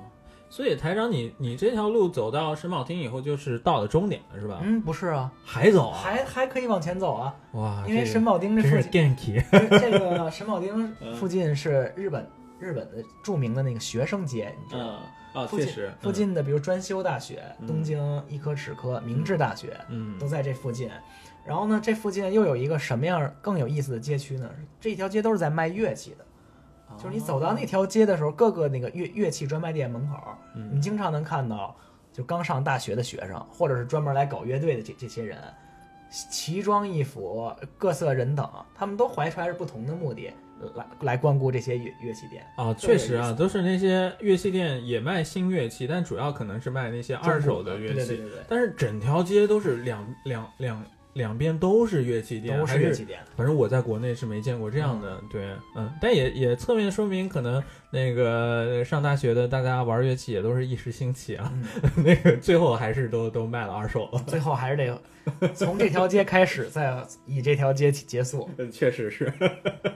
[0.56, 4.62] 所以台长你，你这条路走到神保町以后，就是到了终点了，是吧？
[4.64, 6.00] 嗯，不是啊，还走啊？
[6.02, 9.80] 还还可以往前走啊，哇，因为神保町这是附近，ganky。
[9.82, 12.26] 这个神保町 附近是日本
[12.58, 15.00] 日本的著名的那个学生街，你知道吗？
[15.34, 20.90] 嗯，啊，附近确实，附近的比如专修大学、嗯东京医科齿科、明治大学嗯，都在这附近。
[21.46, 24.50] 然后呢，这附近又有一个什么样更有意思的街区呢？
[24.80, 26.25] 这一条街都是在卖乐器的。
[26.98, 30.16] 就是你走到那条街的时候，各个那个乐乐器专卖店门口，
[30.54, 31.76] 你嗯，经常能看到
[32.12, 35.38] 就刚上大学的学生，或者是专门来搞乐队的这这些人，
[36.32, 40.32] 奇装异服、各色人等，他们都怀揣着不同的目的
[40.76, 42.46] 来来光顾这些乐乐器店。
[42.56, 47.96] 啊，确实啊，都是那些乐器店也卖新乐器，但主要可能是卖那些二手的乐器。
[47.96, 50.84] 对对对对但是整条街都是两两两
[51.16, 53.20] 两边都是乐器，店，都是乐器店。
[53.38, 64.22] 反正我在国内是没见过这样的，对，嗯，但也也侧面说明，可能那个上大学的大家玩乐器也都是一时兴起啊，嗯，那个最后还是都都卖了二手了。
[64.28, 65.02] 最后还是得
[65.56, 66.94] 从这条街开始，再
[67.26, 68.50] 以这条街结束。
[68.70, 69.32] 确实是，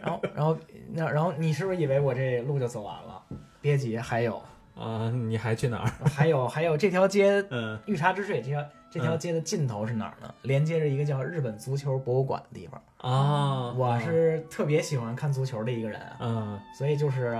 [0.01, 0.57] 然后，然后，
[0.93, 3.21] 那然后你是不是以为我这路就走完了？
[3.61, 4.41] 别急，还有，
[4.73, 5.91] 啊，你还去哪儿？
[6.07, 10.33] 还有，还有这条街嗯御茶之水这条这条街的尽头是哪儿呢？
[10.41, 12.81] 连接着一个叫日本足球博物馆的地方。
[12.97, 17.39] 啊，我是特别喜欢看足球的一个人啊，嗯所以就是，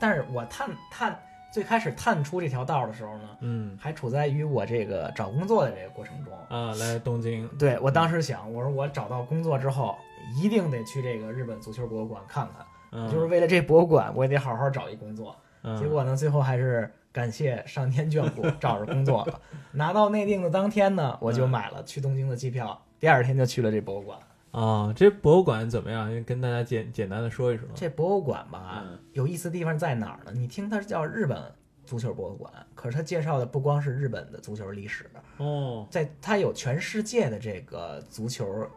[0.00, 1.18] 但是我探探
[1.52, 6.32] 最开始探出这条道的时候呢，嗯还处在于我这个找工作的这个过程中。
[6.48, 9.96] 啊，来东京，对我当时想，我说我找到工作之后，
[10.40, 15.34] 一定得去这个日本足球博物馆看看，嗯，就是为了这博物馆，我也得好好找一工作。
[15.62, 19.40] 嗯结果呢，最后还是感谢上天眷顾，找着工作了。
[19.72, 24.18] 拿到内定的当天呢，我就嗯买了去东京的机票，第二天就去了这博物馆。
[24.50, 26.22] 啊，这博物馆怎么样？
[26.24, 27.66] 跟大家简简单的说一说。
[27.74, 30.38] 这博物馆吧，嗯有意思的地方在哪儿呢？
[30.38, 31.42] 你听它叫日本
[31.86, 38.68] 足球博物馆，可是它介绍的不光是日本的足球历史，哦在它有全世界的这个足球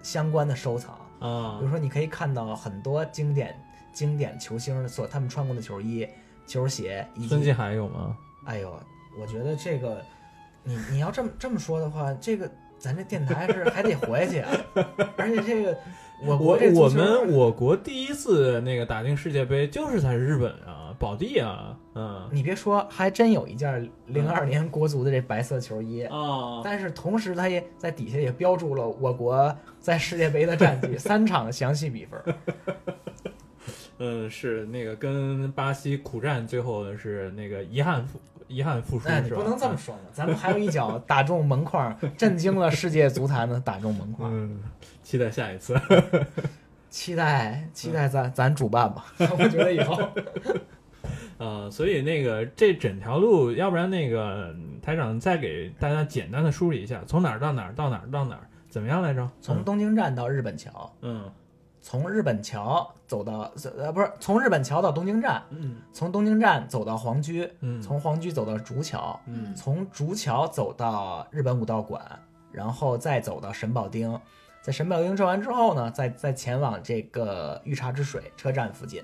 [0.00, 0.94] 相关的收藏。
[1.18, 3.52] 啊比如说，你可以看到很多经典
[3.92, 6.06] 经典球星所他们穿过的球衣、
[6.48, 8.16] 球鞋，以及孙继海有吗？
[8.46, 8.74] 哎呦，
[9.20, 10.02] 我觉得这个，
[10.64, 14.50] 你你要这么这么说的话，这个 咱这电台是还得活下去啊！
[15.18, 15.76] 而且这个
[16.24, 32.34] 我我我们我国第一次那个打进世界杯就是在日本啊，宝地啊，嗯你别说，还真有一件零二年国足的这白色球衣，啊但是同时它也在底下也标注了我国在世界杯的战绩 三场的详细比分。
[33.98, 39.42] 嗯，是那个跟巴西苦战，最后是那个遗憾复遗憾复输，哎，你是吧？
[39.42, 44.30] 不能这么说嘛，咱们还有一脚打中门框，震惊了世界足坛的打中门框。
[44.32, 44.60] 嗯，
[45.02, 45.78] 期待下一次。
[46.90, 49.98] 期待期待咱咱主办吧，我觉得以后
[51.36, 59.30] 呃，所以那个这整条路，要不然那个嗯台长再给大家简单的梳理一下，从哪儿到哪儿到哪儿到哪儿，怎么样来着？
[59.42, 61.30] 从东京站到日本桥，嗯
[61.88, 65.76] 从日本桥走到呃不是从日本桥到东京站，嗯。
[65.90, 69.54] 从东京站走到皇居，嗯，从皇居走到竹桥，嗯。
[69.54, 72.02] 从竹桥走到日本武道馆，
[72.52, 74.20] 然后再走到神保町，
[74.60, 79.02] 在神保町转完之后呢，再再前往这个御茶之水车站附近。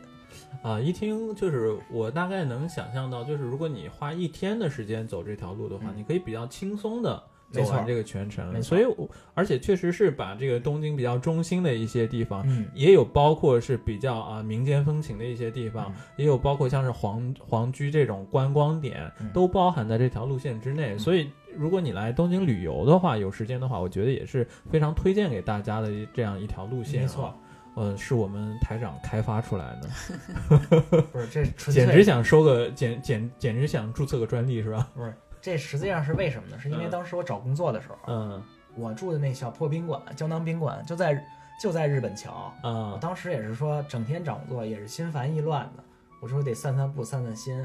[0.62, 5.97] 啊，一听就是我大概能想象到，就是如果你花一天的时间走这条路的话，嗯。
[5.97, 7.22] 你可以比较轻松的
[7.63, 8.63] 走完这个全程。
[8.63, 20.97] 所以我，而且确实是把这个东京比较中心的一些地方，嗯，也有包括是比较啊民间风情的一些地方，嗯也有包括像是皇皇居这种观光点，嗯都包含在这条路线之内。
[20.99, 27.35] 所以，如果你来东京旅游的话，有时间的话，我觉得也是非常推荐给大家的这样一条路线、没错。
[27.77, 34.89] 呃，是我们台长开发出来的， 不是这纯简直想收个简简简直想注册个专利是吧？
[34.95, 35.13] 不是
[35.45, 36.59] 这实际上是为什么呢？
[36.59, 38.42] 是因为嗯当时我找工作的时候，嗯
[38.74, 41.22] 我住的那小破宾馆胶囊宾馆就在
[41.61, 42.51] 就在日本桥。
[42.62, 45.84] 我啊当时也是说，整天找工作也是心烦意乱的。
[46.22, 47.62] 我说得散散步，散散心。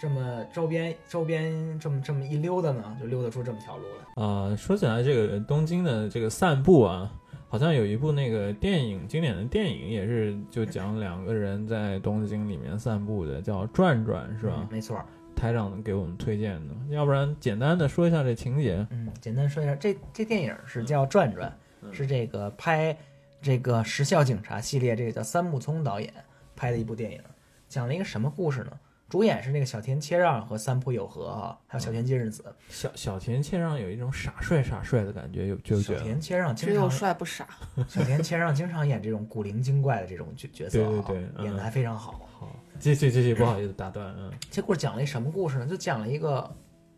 [0.00, 4.24] 这么周边周边这么这么一溜达呢，就溜达出这么条路来。
[4.24, 7.08] 啊，说起来这个东京的这个散步啊，
[7.48, 14.54] 好像有一部那个电影经典的电影也是就讲两个人在东京里面散步的，叫《转转》是吧？
[14.58, 15.00] 嗯没错。
[15.42, 18.86] 台长给我们推荐的，要不然简单的说一下这情节。
[18.90, 22.96] 嗯，简单说一下，这这电影是叫《转转》，嗯是这个拍
[23.40, 26.14] 这个时效警察系列，这个叫三木聪导演
[26.54, 27.20] 拍的一部电影，
[27.68, 28.70] 讲了一个什么故事呢？
[29.08, 32.44] 主演是那个小田切让和三浦友和哈，还有小田今日子。
[32.68, 37.48] 小小田切让有一种傻帅傻帅的感觉，有就觉得小田切让只有经常帅不傻。
[37.88, 42.28] 小田切让经常演这种古灵精怪的这种角角色 啊，对对对嗯演的还非常好。
[42.38, 42.56] 好。
[42.82, 45.64] 继续继续，不好意思打断，嗯这故事讲了一什么故事呢？
[45.64, 46.50] 就讲了一个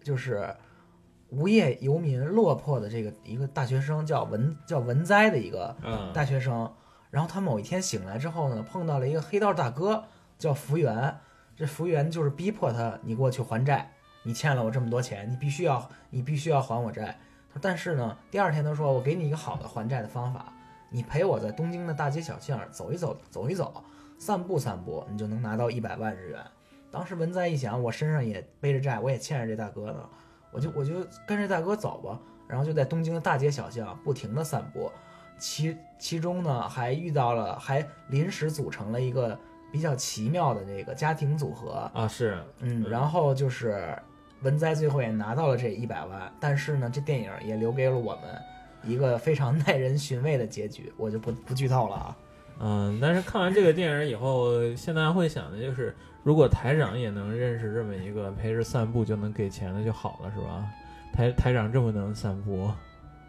[0.03, 0.49] 就是
[1.29, 6.73] 无业游民落魄的这个一个大学生，叫文叫文哉的一个嗯大学生。
[7.11, 10.03] 然后他某一天醒来之后呢，碰到了一个黑道大哥，
[10.39, 11.15] 叫福原。
[11.55, 17.15] 这福原就是逼迫他，你给我去还债，你欠了我这么多钱，你必须要你必须要还我债。
[17.61, 20.51] 但是呢，第二天他说我给你一个好的还债的方法，
[20.95, 23.83] 你陪我在东京的大街小巷走一走，走一走，
[24.17, 26.41] 散步散步，你就能拿到一百万日元。
[26.89, 30.09] 当时文哉一想，我身上也背着债，我也欠着这大哥呢，
[30.53, 34.89] 我就我就跟着大哥走吧，然后就在东京的大街小巷不停的散步，
[35.37, 39.37] 其其中呢还遇到了，还临时组成了一个
[39.73, 43.99] 比较奇妙的这个家庭组合，啊，是嗯，然后就是
[44.43, 48.41] 文哉最后也拿到了这一百万，但是呢，这电影也留给了我们
[48.87, 52.17] 一个非常耐人寻味的结局，我就不不剧透了啊。
[52.61, 60.65] 嗯，但是看完这个电影以后，现在会想的就是，如果台长也能认识这么一个陪着散步就能给钱的就好了，是吧？
[61.13, 62.71] 台台长这么能散步，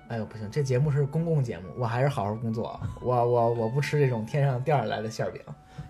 [0.07, 2.79] 哎呦，不行，这节目是公共节目，我还是好好工作。
[3.01, 5.41] 我我我不吃这种天上掉下来的馅儿饼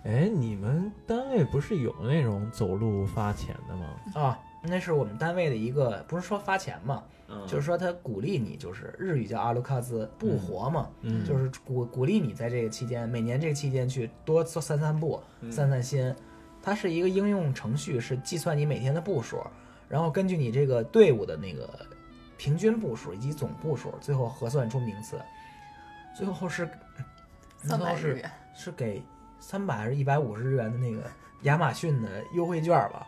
[0.04, 3.86] 哎，你们单位不是有那种走路发钱的吗？
[4.14, 4.38] 啊。
[4.68, 16.14] 那是我们单位的一个，不是说发钱嘛，嗯，就是说他鼓励你，就是日语叫阿鲁卡兹，不活嘛，嗯，就是鼓鼓励你在这个期间，每年这个期间去多做散散步、嗯散散心。
[16.62, 19.40] 它是一个应用程序，是计算你每天的步数，
[19.88, 21.68] 然后根据你这个队伍的那个
[22.36, 25.16] 平均步数以及总步数，最后核算出名次。
[26.16, 26.68] 最后是
[27.62, 29.02] 三百最后是日元，是给
[29.38, 31.02] 三百还是一百五十日元的那个
[31.42, 33.06] 亚马逊的优惠券吧？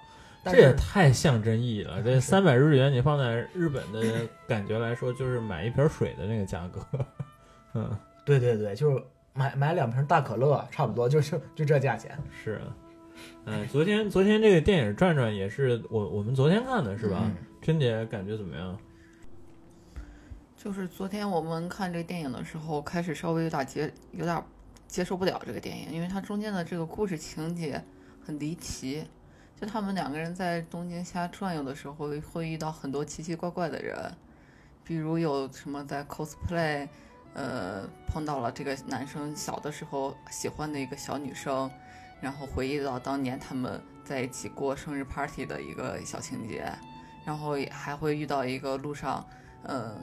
[0.49, 2.03] 但这也太象征意义了。
[2.03, 6.81] 这是三百日元，你放在日本的感觉来说，就是买一瓶水的那个价格。
[7.75, 7.91] 嗯，
[8.25, 9.03] 对对对，就是
[9.35, 12.77] 买买两瓶大可乐，差不多就就就这价钱，是啊。
[13.45, 17.21] 嗯，昨天昨天这个电影转转也是我我们昨天看的是吧？
[17.23, 18.79] 嗯春姐感觉怎么样？
[20.57, 24.41] 就是昨天我们看这个电影的时候，开始稍微有点接有点
[24.87, 27.83] 接受不了这个电影，因为它中间的这个故事情节
[28.25, 29.05] 很离奇。
[29.61, 33.97] 就他们两个人在东京瞎转悠的时候，会遇到很多奇奇怪怪的人，
[34.85, 36.87] 比如有什么在 cosplay，
[37.35, 41.69] 呃，碰到了这个男生小的时候喜欢的一个小女生，
[42.21, 46.73] 然后回忆到当年他们在一起过生日 party 的一个小情节，
[47.25, 49.27] 然后也还会遇到一个路上，
[49.65, 49.97] 呃，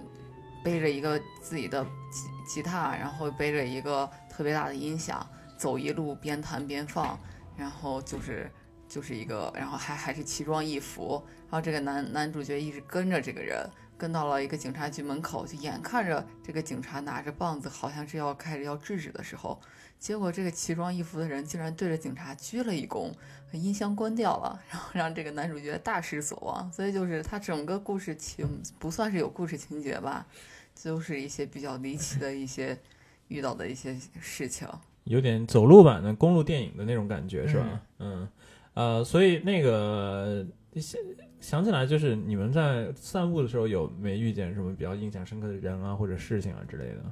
[0.65, 1.81] 背着一个自己的
[2.11, 5.25] 吉吉他，然后背着一个特别大的音响，
[5.57, 7.17] 走一路边弹边放，
[7.55, 8.51] 然后就是
[8.95, 19.59] 就是一个，然后还还是奇装异服，然后这个男男主角一直跟着这个人，跟到了一个警察局门口，就眼看着这个警察拿着棒子，好像是要开始要制止的时候，
[19.99, 23.11] 结果这个奇装异服的人竟然对着警察鞠了一躬，
[23.51, 26.71] 音箱关掉了，然后让这个男主角大失所望。
[26.71, 28.47] 所以就是他整个故事情
[28.79, 30.25] 不算是有故事情节吧，
[30.73, 32.79] 就是一些比较离奇的一些
[33.27, 34.65] 遇到的一些事情。
[35.03, 37.81] 有点走路版的公路电影的那种感觉是吧？
[37.99, 38.27] 嗯，
[38.75, 40.45] 呃，所以那个
[40.75, 41.01] 想
[41.39, 47.03] 想起来，就是你们在散步的时候有没遇见什么比较印象深刻的人啊，或者事情啊之类的？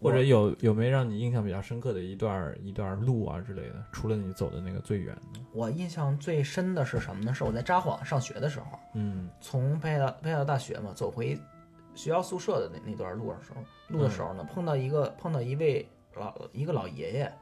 [0.00, 3.84] 或者有有没让你印象比较深刻的一段一段路啊之类的？
[3.92, 7.32] 除了你走的那个最远的，我印象最深的是什么呢？
[7.32, 11.38] 是我在札幌上学的时候，嗯从北海道北海道大学嘛，走回
[11.94, 17.32] 学校宿舍的那那段路的时候，路的时候呢，碰到一个碰到一位老一个老爷爷，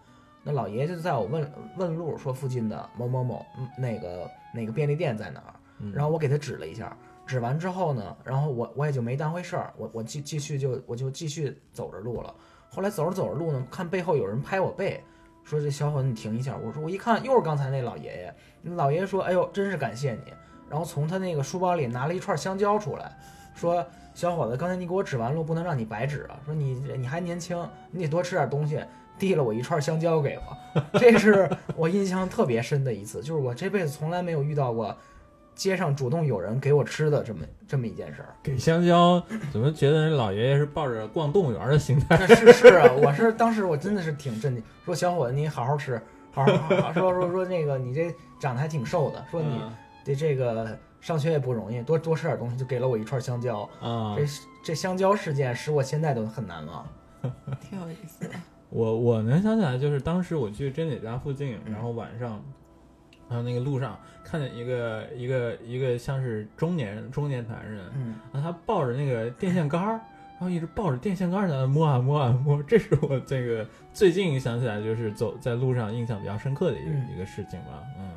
[0.43, 12.35] 那老爷爷就在我问问路，说附近的某某某嗯那个那个便利店在哪儿，嗯，然后我给他指了一下，指完之后呢，然后我我也就没当回事儿，我我继继续就我就继续走着路了。
[12.71, 15.03] 后来走着走着路呢，看背后有人拍我背，
[15.45, 16.57] 说这小伙子你停一下。
[16.57, 18.35] 我说我一看又是刚才那老爷爷，
[18.75, 20.33] 老爷爷说哎呦真是感谢你，
[20.71, 23.15] 然后从他那个书包里拿了一串香蕉出来，
[23.55, 28.83] 说小伙子刚才你给我指完路不能让你白指啊，说你你还年轻，你得多吃点东西。
[29.21, 34.97] 递了我一串香蕉给我， 这是我印象特别深的一次，就是我这辈子从来没有遇到过
[35.55, 38.35] 街上主动有人给我吃的这么这么一件事儿。
[38.43, 42.17] 给香蕉，怎么觉得那老爷爷是抱着逛动物园的心态？
[42.35, 46.01] 是是啊，我是当时我真的是挺震惊，说小伙子你好好吃，
[46.33, 49.71] 好好好好说说说那个你这长得还挺瘦的，说你嗯
[50.03, 53.69] 这这个上学也不容易，多多吃点东西，就给了我一串香蕉。
[53.83, 54.25] 啊，这
[54.65, 56.87] 这香蕉事件使我现在都很难忘。
[57.61, 58.35] 挺有意思的。
[58.71, 62.43] 我我能想起来，就是当时我去珍姐家附近，嗯然后晚上，
[63.29, 78.11] 还有那个路上看见一个一个一个像是中年中年男人，嗯，然后他抱着那个电线杆儿，然后一直抱着电线杆儿在那摸啊摸啊摸，这是我这个最近想起来就是走在路上印象比较深刻的一个、嗯一个事情吧，嗯。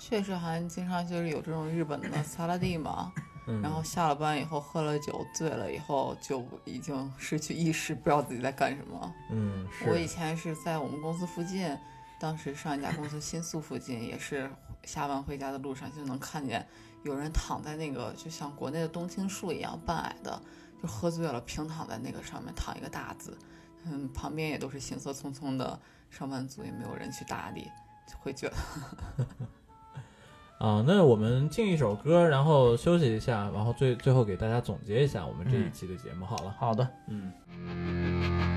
[0.00, 3.12] 确实好像经常就是有这种日本的萨拉蒂嘛，
[3.48, 9.14] 嗯，然后下了班以后喝了酒，醉了以后就已经失去意识，不知道自己在干什么。
[9.30, 11.76] 嗯我以前是在我们公司附近，
[12.20, 14.50] 当时上一家公司新宿附近，也是
[14.84, 16.66] 下班回家的路上就能看见
[17.04, 20.40] 有人躺在那个就像国内的冬青树一样半矮的，
[20.82, 23.38] 就喝醉了，平躺在那个上面躺一个大字，
[23.84, 25.78] 嗯，旁边也都是行色匆匆的
[26.10, 27.70] 上班族，也没有人去搭理，
[28.06, 29.26] 就会觉得
[30.58, 36.54] 啊，那我们进一首歌，然后休息一下，然后最最后给大家总结一下我们这一嗯期的节目好了。
[36.58, 38.47] 好的，嗯。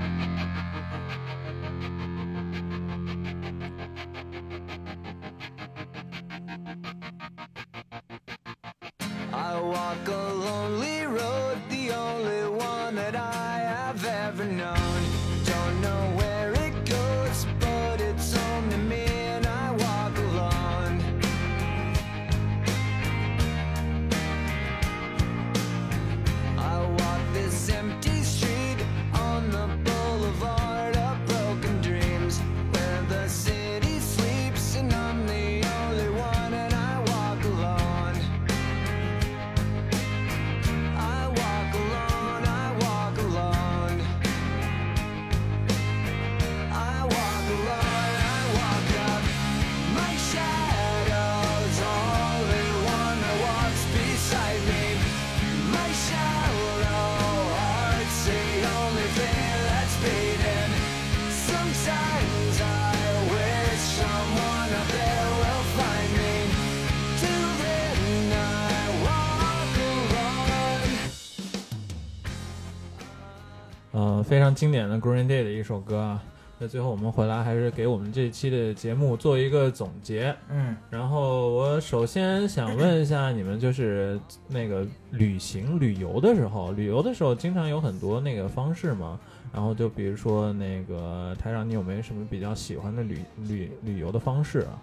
[74.92, 76.22] 的 Green Day 的一首歌啊。
[76.58, 80.32] 那最后我们回来还是给我们这期的节目做一个总结。
[80.48, 89.18] 嗯，然后我首先想问一下你们，就是那个旅行旅游的时候，旅游的时候经常有很多那个方式嘛。
[89.52, 94.80] 然后就比如说那个台长，你有没有什么比较喜欢的旅旅旅游的方式啊？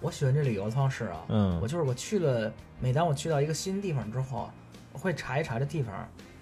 [0.00, 4.50] 我喜欢这旅游方式啊，嗯我就是我去了，每当我去到一个新地方之后，
[4.92, 5.94] 我会查一查这地方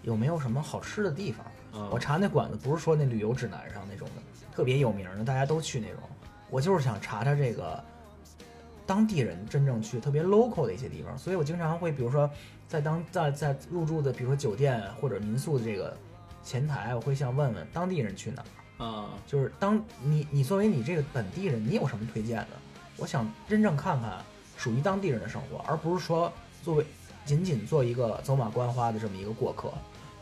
[0.03, 1.45] 有没有什么好吃的地方。
[1.91, 4.23] 我查那馆子不是说那旅游指南上那种的
[4.55, 5.99] 特别有名的，大家都去那种，
[6.51, 7.83] 我就是想查查这个
[8.87, 12.29] 当地人真正去特别 local 的一些地方，所以我经常会比如说
[12.66, 15.97] 在当在在入住的比如说酒店或者民宿的这个
[16.43, 18.47] 前台，我会想问问当地人去哪儿。
[18.85, 22.49] 啊，就是当你你作为你这个本地人，你有什么推荐的？
[22.97, 24.18] 我想真正看看
[24.57, 26.87] 属于当地人的生活，而不是说作为
[27.25, 29.73] 仅仅做一个走马观花的这么一个过客。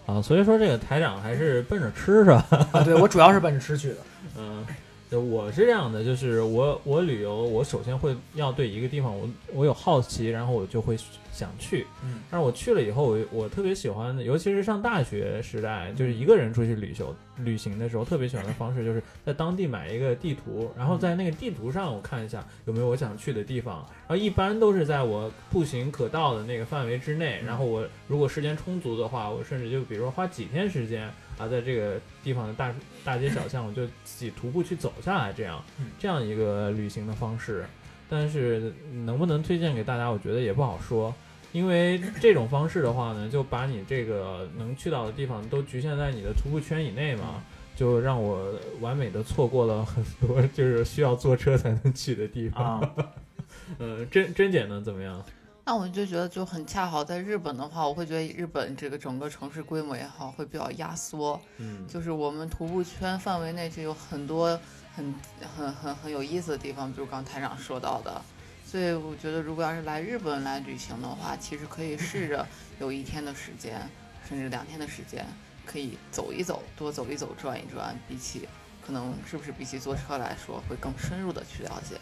[0.09, 2.47] 啊，所以说这个台长还是奔着吃是吧？
[2.73, 3.97] 啊，对我主要是奔着吃去的。
[4.39, 4.73] 嗯，就
[5.13, 10.97] 我是这样的，就是我我旅游，我首先会要对一个地方我我有好奇，然后我就会
[11.33, 11.87] 想去。
[12.05, 27.41] 嗯，但是我去了以后，我我特别喜欢的，尤其是上大学时代，就是一个人出去旅游旅行的时候，特别喜欢的方式就是在当地买一个地图，然后在那个地图上我看一下有没有我想去的地方，然后一般都是在我步行可到的那个范围之内。
[27.47, 32.75] 然后我如果时间充足的话，我甚至就比如说花几天时间啊，在这个地方的大
[33.05, 37.65] 大街小巷，我就自己徒步去走下来，这样嗯这样一个旅行的方式。
[38.11, 38.73] 但是
[39.05, 41.15] 能不能推荐给大家，我觉得也不好说。
[41.53, 47.43] 因为这种方式的话呢，就把你这个能去到的地方都局限在你的徒步圈以内嘛，
[47.77, 52.81] 就让我完美的错过了很多 就是需要坐车才能去的地方。
[52.81, 52.95] 啊，
[53.79, 55.25] 呃，甄甄姐呢怎么样？
[55.69, 61.39] 那我就觉得就很恰好，在日本的话，我会觉得日本这个整个城市规模也好，会比较压缩。
[61.59, 64.59] 嗯就是我们徒步圈范围内就有很多
[64.97, 65.15] 很
[65.55, 68.19] 很很很有意思的地方，比如刚台长说到的。
[68.65, 72.47] 所以我觉得，如果要是来日本来旅行的话，其实可以试着
[72.81, 73.79] 有一天的时间，
[74.27, 75.27] 甚至两天的时间，
[75.67, 78.49] 可以走一走，多走一走，转一转，比起
[78.81, 82.01] 可能是不是比起坐车来说，会更深入的去了解。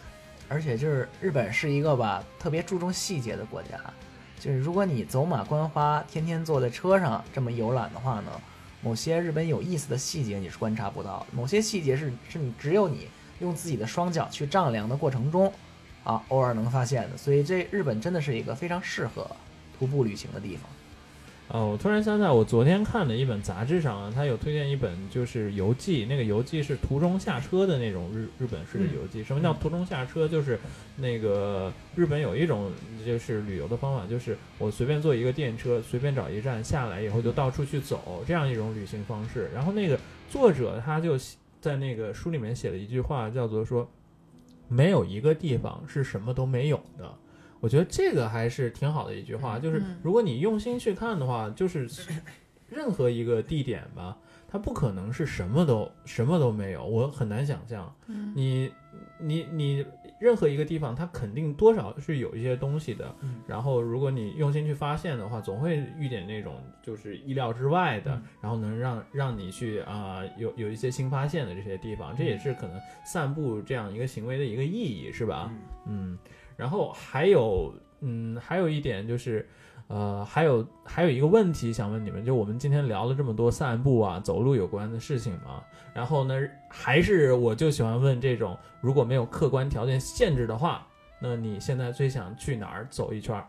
[0.49, 3.79] 而且就是日本是一个吧特别注重细节的国家，
[4.39, 8.31] 就是如果你走马观花，天天坐在车上这么游览的话呢，
[8.81, 13.07] 某些日本有意思的细节你是观察不到，某些细节是是你只有你
[13.39, 15.51] 用自己的双脚去丈量的过程中，
[16.03, 17.17] 啊，偶尔能发现的。
[17.17, 19.29] 所以这日本真的是一个非常适合
[19.77, 20.69] 徒步旅行的地方。
[21.49, 29.23] 哦，我突然想起来，我昨天看的一本杂志上啊，它有推荐一本就是游记，那个游记是途中下车的那种日日本式的游记。
[29.23, 30.27] 什么叫途中下车？
[30.27, 30.59] 就是
[30.97, 32.69] 那个日本有一种
[33.05, 39.49] 就是旅游的方法，就是我随便坐一个电车，随便找一站下来以后就到处去走，这样一种旅行方式。
[39.55, 39.97] 然后那个
[40.29, 41.17] 作者他就
[41.61, 43.89] 在那个书里面写了一句话，叫做说，
[44.67, 47.09] 没有一个地方是什么都没有的。
[47.59, 51.89] 我觉得这个还是挺好的一句话，就是嗯如果你用心去看的话，就是
[52.69, 54.17] 任何一个地点吧，
[54.47, 57.93] 它不可能是什么都什么都没有，我很难想象。
[58.07, 58.71] 嗯你
[59.19, 59.85] 你你
[60.19, 63.13] 任何一个地方，它肯定多少是有一些东西的。
[63.21, 75.51] 嗯然后如果你用心去发现的话，总会遇见那种就是意料之外的，嗯然后能让让你去啊、有有一些新发现的这些地方，这也是可能散步这样一个行为的一个意义，是吧？
[75.85, 76.17] 嗯，
[76.57, 79.47] 然后还有，嗯，还有一点就是，
[79.87, 85.63] 呃，还有还有一个问题想问你们，就我们今天聊了这么多散步啊、走路有关的事情嘛，
[85.93, 86.35] 然后呢，
[86.69, 90.85] 还是我就喜欢问这种，如果没有客观条件限制的话，
[91.21, 93.47] 那你现在最想去哪儿走一圈儿？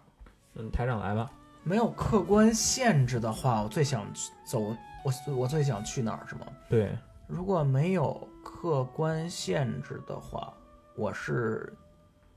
[0.55, 1.31] 嗯，台长来吧。
[1.65, 4.61] 没有客观限制的话，我最想去走，
[5.05, 6.47] 我我最想去哪儿是吗？
[6.69, 10.53] 对，如果没有客观限制的话，
[10.97, 11.71] 我是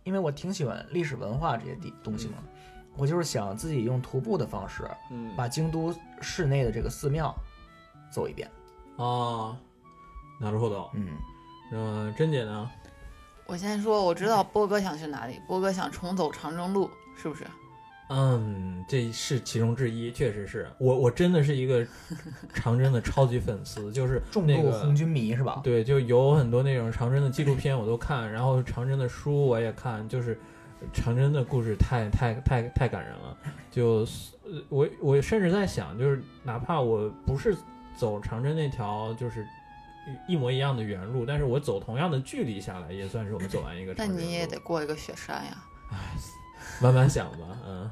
[0.04, 2.34] 因为我挺喜欢历史文化这些地东西嘛，
[2.96, 7.34] 我就是想自己用徒步的方式嗯把京都市内的这个寺庙
[8.10, 8.50] 走一遍。
[8.96, 9.56] 啊，
[10.40, 10.90] なるほど。
[10.94, 11.08] 嗯，
[11.72, 12.70] 呃，甄姐呢？
[13.46, 17.44] 我先说，我知道波哥想去哪里，波哥想重走长征路，是不是？
[18.13, 21.87] 嗯，这是其中之一，确实是我，我真的是一个
[22.53, 25.61] 长征的超级粉丝， 就是重那个度红军迷是吧？
[25.63, 30.37] 对，就有很多那种长征的纪录片我都看，然后长征的书我也看，就是
[30.91, 33.37] 长征的故事太太太太感人了。
[33.71, 34.05] 就
[34.43, 37.55] 呃我我甚至在想，就是哪怕我不是
[37.95, 39.47] 走长征那条就是
[40.27, 43.93] 一模一样的原路，但是我走同样的距离下来，也算是我们走完一个。
[43.97, 45.57] 那你也得过一个雪山呀。
[46.81, 47.91] 慢慢想吧，嗯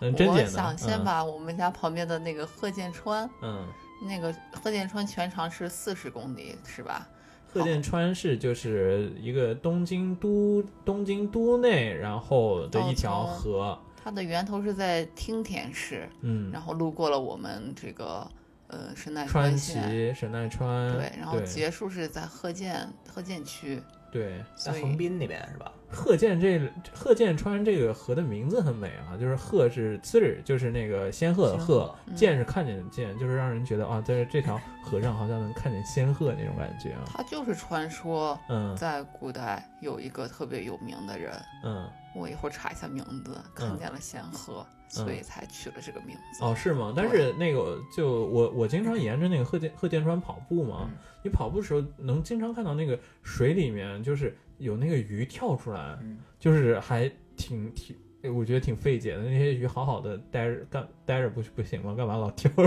[0.00, 0.46] 嗯，甄姐我？
[0.46, 3.66] 想先嗯把我们家旁边的那个贺建川，嗯。
[4.02, 7.06] 那个贺建川全长是四十公里，是吧？
[7.52, 18.26] 贺建川市就是一个东京都东京都内，然后的一条河，它的源头是在听田市，嗯，然后路过了我们这个
[18.68, 25.72] 呃神奈川县，崎、神奈川，对，然后结束是在贺建贺建区，对在横滨那边是吧？
[25.92, 26.60] 鹤见这
[26.94, 41.32] 鹤见川这个河的名字很美啊，就是鹤是滋儿，就是那个仙鹤的鹤见是看见的见，就是让人觉得啊，在这条河上好像能看见仙鹤那种感觉啊，它就是传说嗯在古代有一个特别有名的人，
[41.64, 46.44] 嗯，我一会儿查一下名字，看见了仙鹤，所以才取了这个名字。
[46.44, 46.92] 哦是吗？
[46.96, 57.94] 但是那个就我我经常沿着那个贺建贺建川跑步嘛，嗯你跑步的时候能经常看到那个水里面就是有那个鱼跳出来，嗯就是还挺挺，
[58.34, 59.22] 我觉得挺费解的。
[59.22, 61.94] 那些鱼好好的待着干待着不不行吗？
[61.94, 62.62] 干嘛老跳出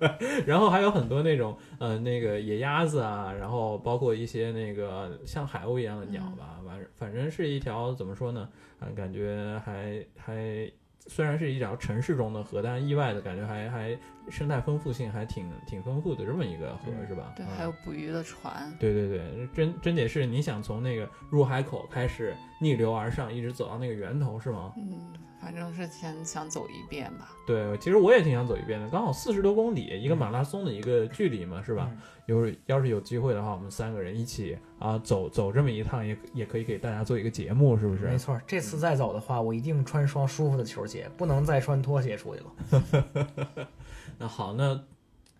[0.00, 0.18] 来？
[0.44, 8.48] 然后还有很多那种呃那个野鸭子啊，然后包括一些那个像海鸥一样的鸟吧，反正反正是一条怎么说呢？
[8.80, 10.70] 啊，感觉还还。
[11.08, 13.98] 虽然是一条城市中的河，但是意外的感觉还还
[14.30, 17.32] 生态丰富性还挺挺丰富的这么一个河，嗯是吧？
[17.36, 24.72] 对，嗯还有捕鱼的船，对对对，真真姐是你想从那个入海口开始逆流而上，一直走到那个源头是吗？
[24.76, 25.12] 嗯，
[25.42, 27.32] 反正是先想走一遍吧。
[27.44, 31.88] 对，其实我也挺想走一遍的，刚好四十多公里，一个马拉松的一个距离嘛，是吧？
[31.90, 38.06] 嗯有要是有机会的话，我们三个人一起啊走走这么一趟也，也可以给大家做一个节目，是不是？
[38.06, 43.66] 没错，这次再走的话，我一定穿双舒服的球鞋，不能再穿拖鞋出去了。
[44.18, 44.80] 那好，那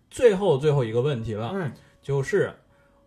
[0.09, 1.71] 最后最后一个问题了，嗯，
[2.01, 2.53] 就是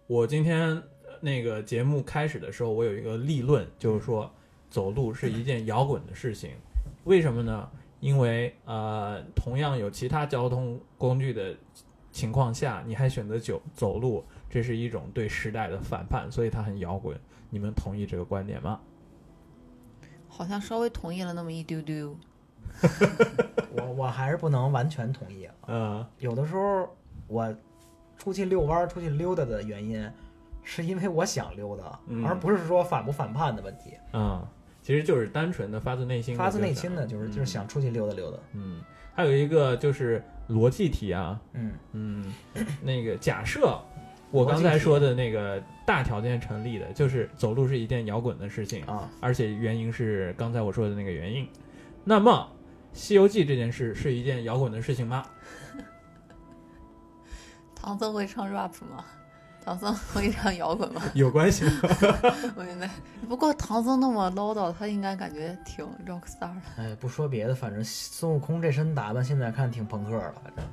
[0.07, 4.33] 我今天呃那个节目开始的时候，我有一个立论，就是说
[4.71, 6.53] 走路是一件摇滚的事情。
[7.07, 7.69] 为什么呢？
[8.01, 11.57] 因为呃，同样有其他交通工具的
[12.13, 17.19] 情况下，你还选择走走路，这是一种对时代的反叛，所以它很摇滚。
[17.49, 18.79] 你们同意这个观点吗？
[20.29, 22.15] 好像稍微同意了那么一丢丢。
[23.73, 25.55] 我我还是不能完全同意啊。
[25.69, 26.95] 嗯有的时候
[27.27, 27.55] 我
[28.19, 30.11] 出去遛弯儿、出去溜达的原因，
[30.63, 33.95] 是因为我想溜达，嗯而不是说反不反叛的问题。
[34.13, 34.47] 嗯，
[34.87, 38.39] 其实就是单纯的发自内心，发自内心的就是就是嗯想出去溜达溜达。
[38.53, 38.81] 嗯，
[39.17, 42.33] 还有一个就是逻辑题啊，嗯嗯，
[42.85, 43.77] 那个假设
[44.31, 51.49] 我刚才说的那个大条件成立的，就是走路是一件摇滚的事情，啊，而且原因是刚才我说的那个原因。
[52.05, 52.49] 那么，
[52.97, 55.27] 《西游记》这件事是一件摇滚的事情吗？
[57.75, 59.05] 唐僧会唱 rap 吗？
[59.67, 61.03] 唐僧会唱摇滚吗？
[61.15, 61.73] 有关系吗？
[62.55, 62.89] 我现在
[63.29, 66.63] 不过唐僧那么唠叨，他应该感觉挺 rock star 的。
[66.77, 70.65] 哎，不说别的，反正孙悟空这身打扮现在看挺朋克的，反正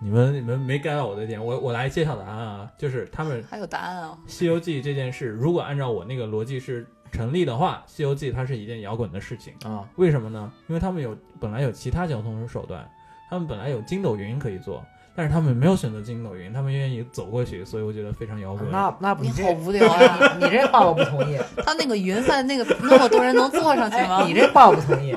[0.00, 4.18] 你们你们没 get 到我的点，我我来揭晓答案啊，就是他们《还有答案啊！
[4.26, 9.54] 西游记》这件事，如果按照我那个逻辑是成立的话，《西游记》它是一件摇滚的事情。
[9.64, 10.52] 啊，为什么呢？
[10.66, 12.84] 因为他们有本来有其他交通手段，
[13.30, 14.84] 他们本来有筋斗云可以做，
[15.16, 18.70] 但是他们没有选择筋斗云，他们愿意走过去，所以我觉得非常摇滚。
[18.70, 20.36] 那那不这你好无聊啊！
[20.40, 24.22] 你这话我不同意，他那个云在那个那么多人能坐上去吗？
[24.22, 25.16] 哎， 你这话我不同意。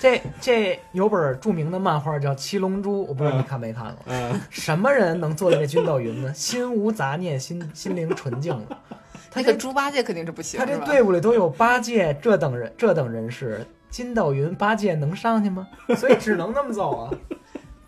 [0.00, 3.98] 这这有本著名的漫画叫《七龙珠》，我不知道你看没看过。
[4.06, 6.32] 嗯，什么人能坐在这筋斗云呢？
[6.34, 8.78] 心无杂念，心心灵纯净了。
[9.34, 15.68] 那个猪八戒肯定是不行，他这队伍里都有八戒这等人，这等人士，筋斗云八戒能上去吗？
[15.96, 17.10] 所以只能那么走啊。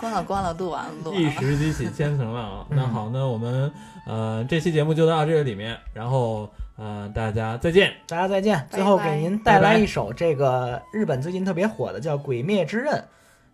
[0.05, 1.33] 关了关了，录完了录完一了。
[1.33, 2.67] 时激起千层浪啊！
[2.71, 3.73] 嗯那好，那我们
[4.07, 7.95] 呃这期节目就到这里面，然后呃大家再见。
[8.07, 8.67] 大家再见。
[8.71, 12.93] 最后给您带来一首这个日本最近特别火的叫《鬼灭之刃》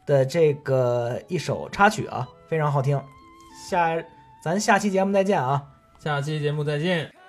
[0.07, 3.01] 的这个一首插曲啊，非常好听。
[3.69, 3.97] 下
[4.43, 5.63] 咱下期节目再见啊。
[5.99, 7.20] 下期节目再见。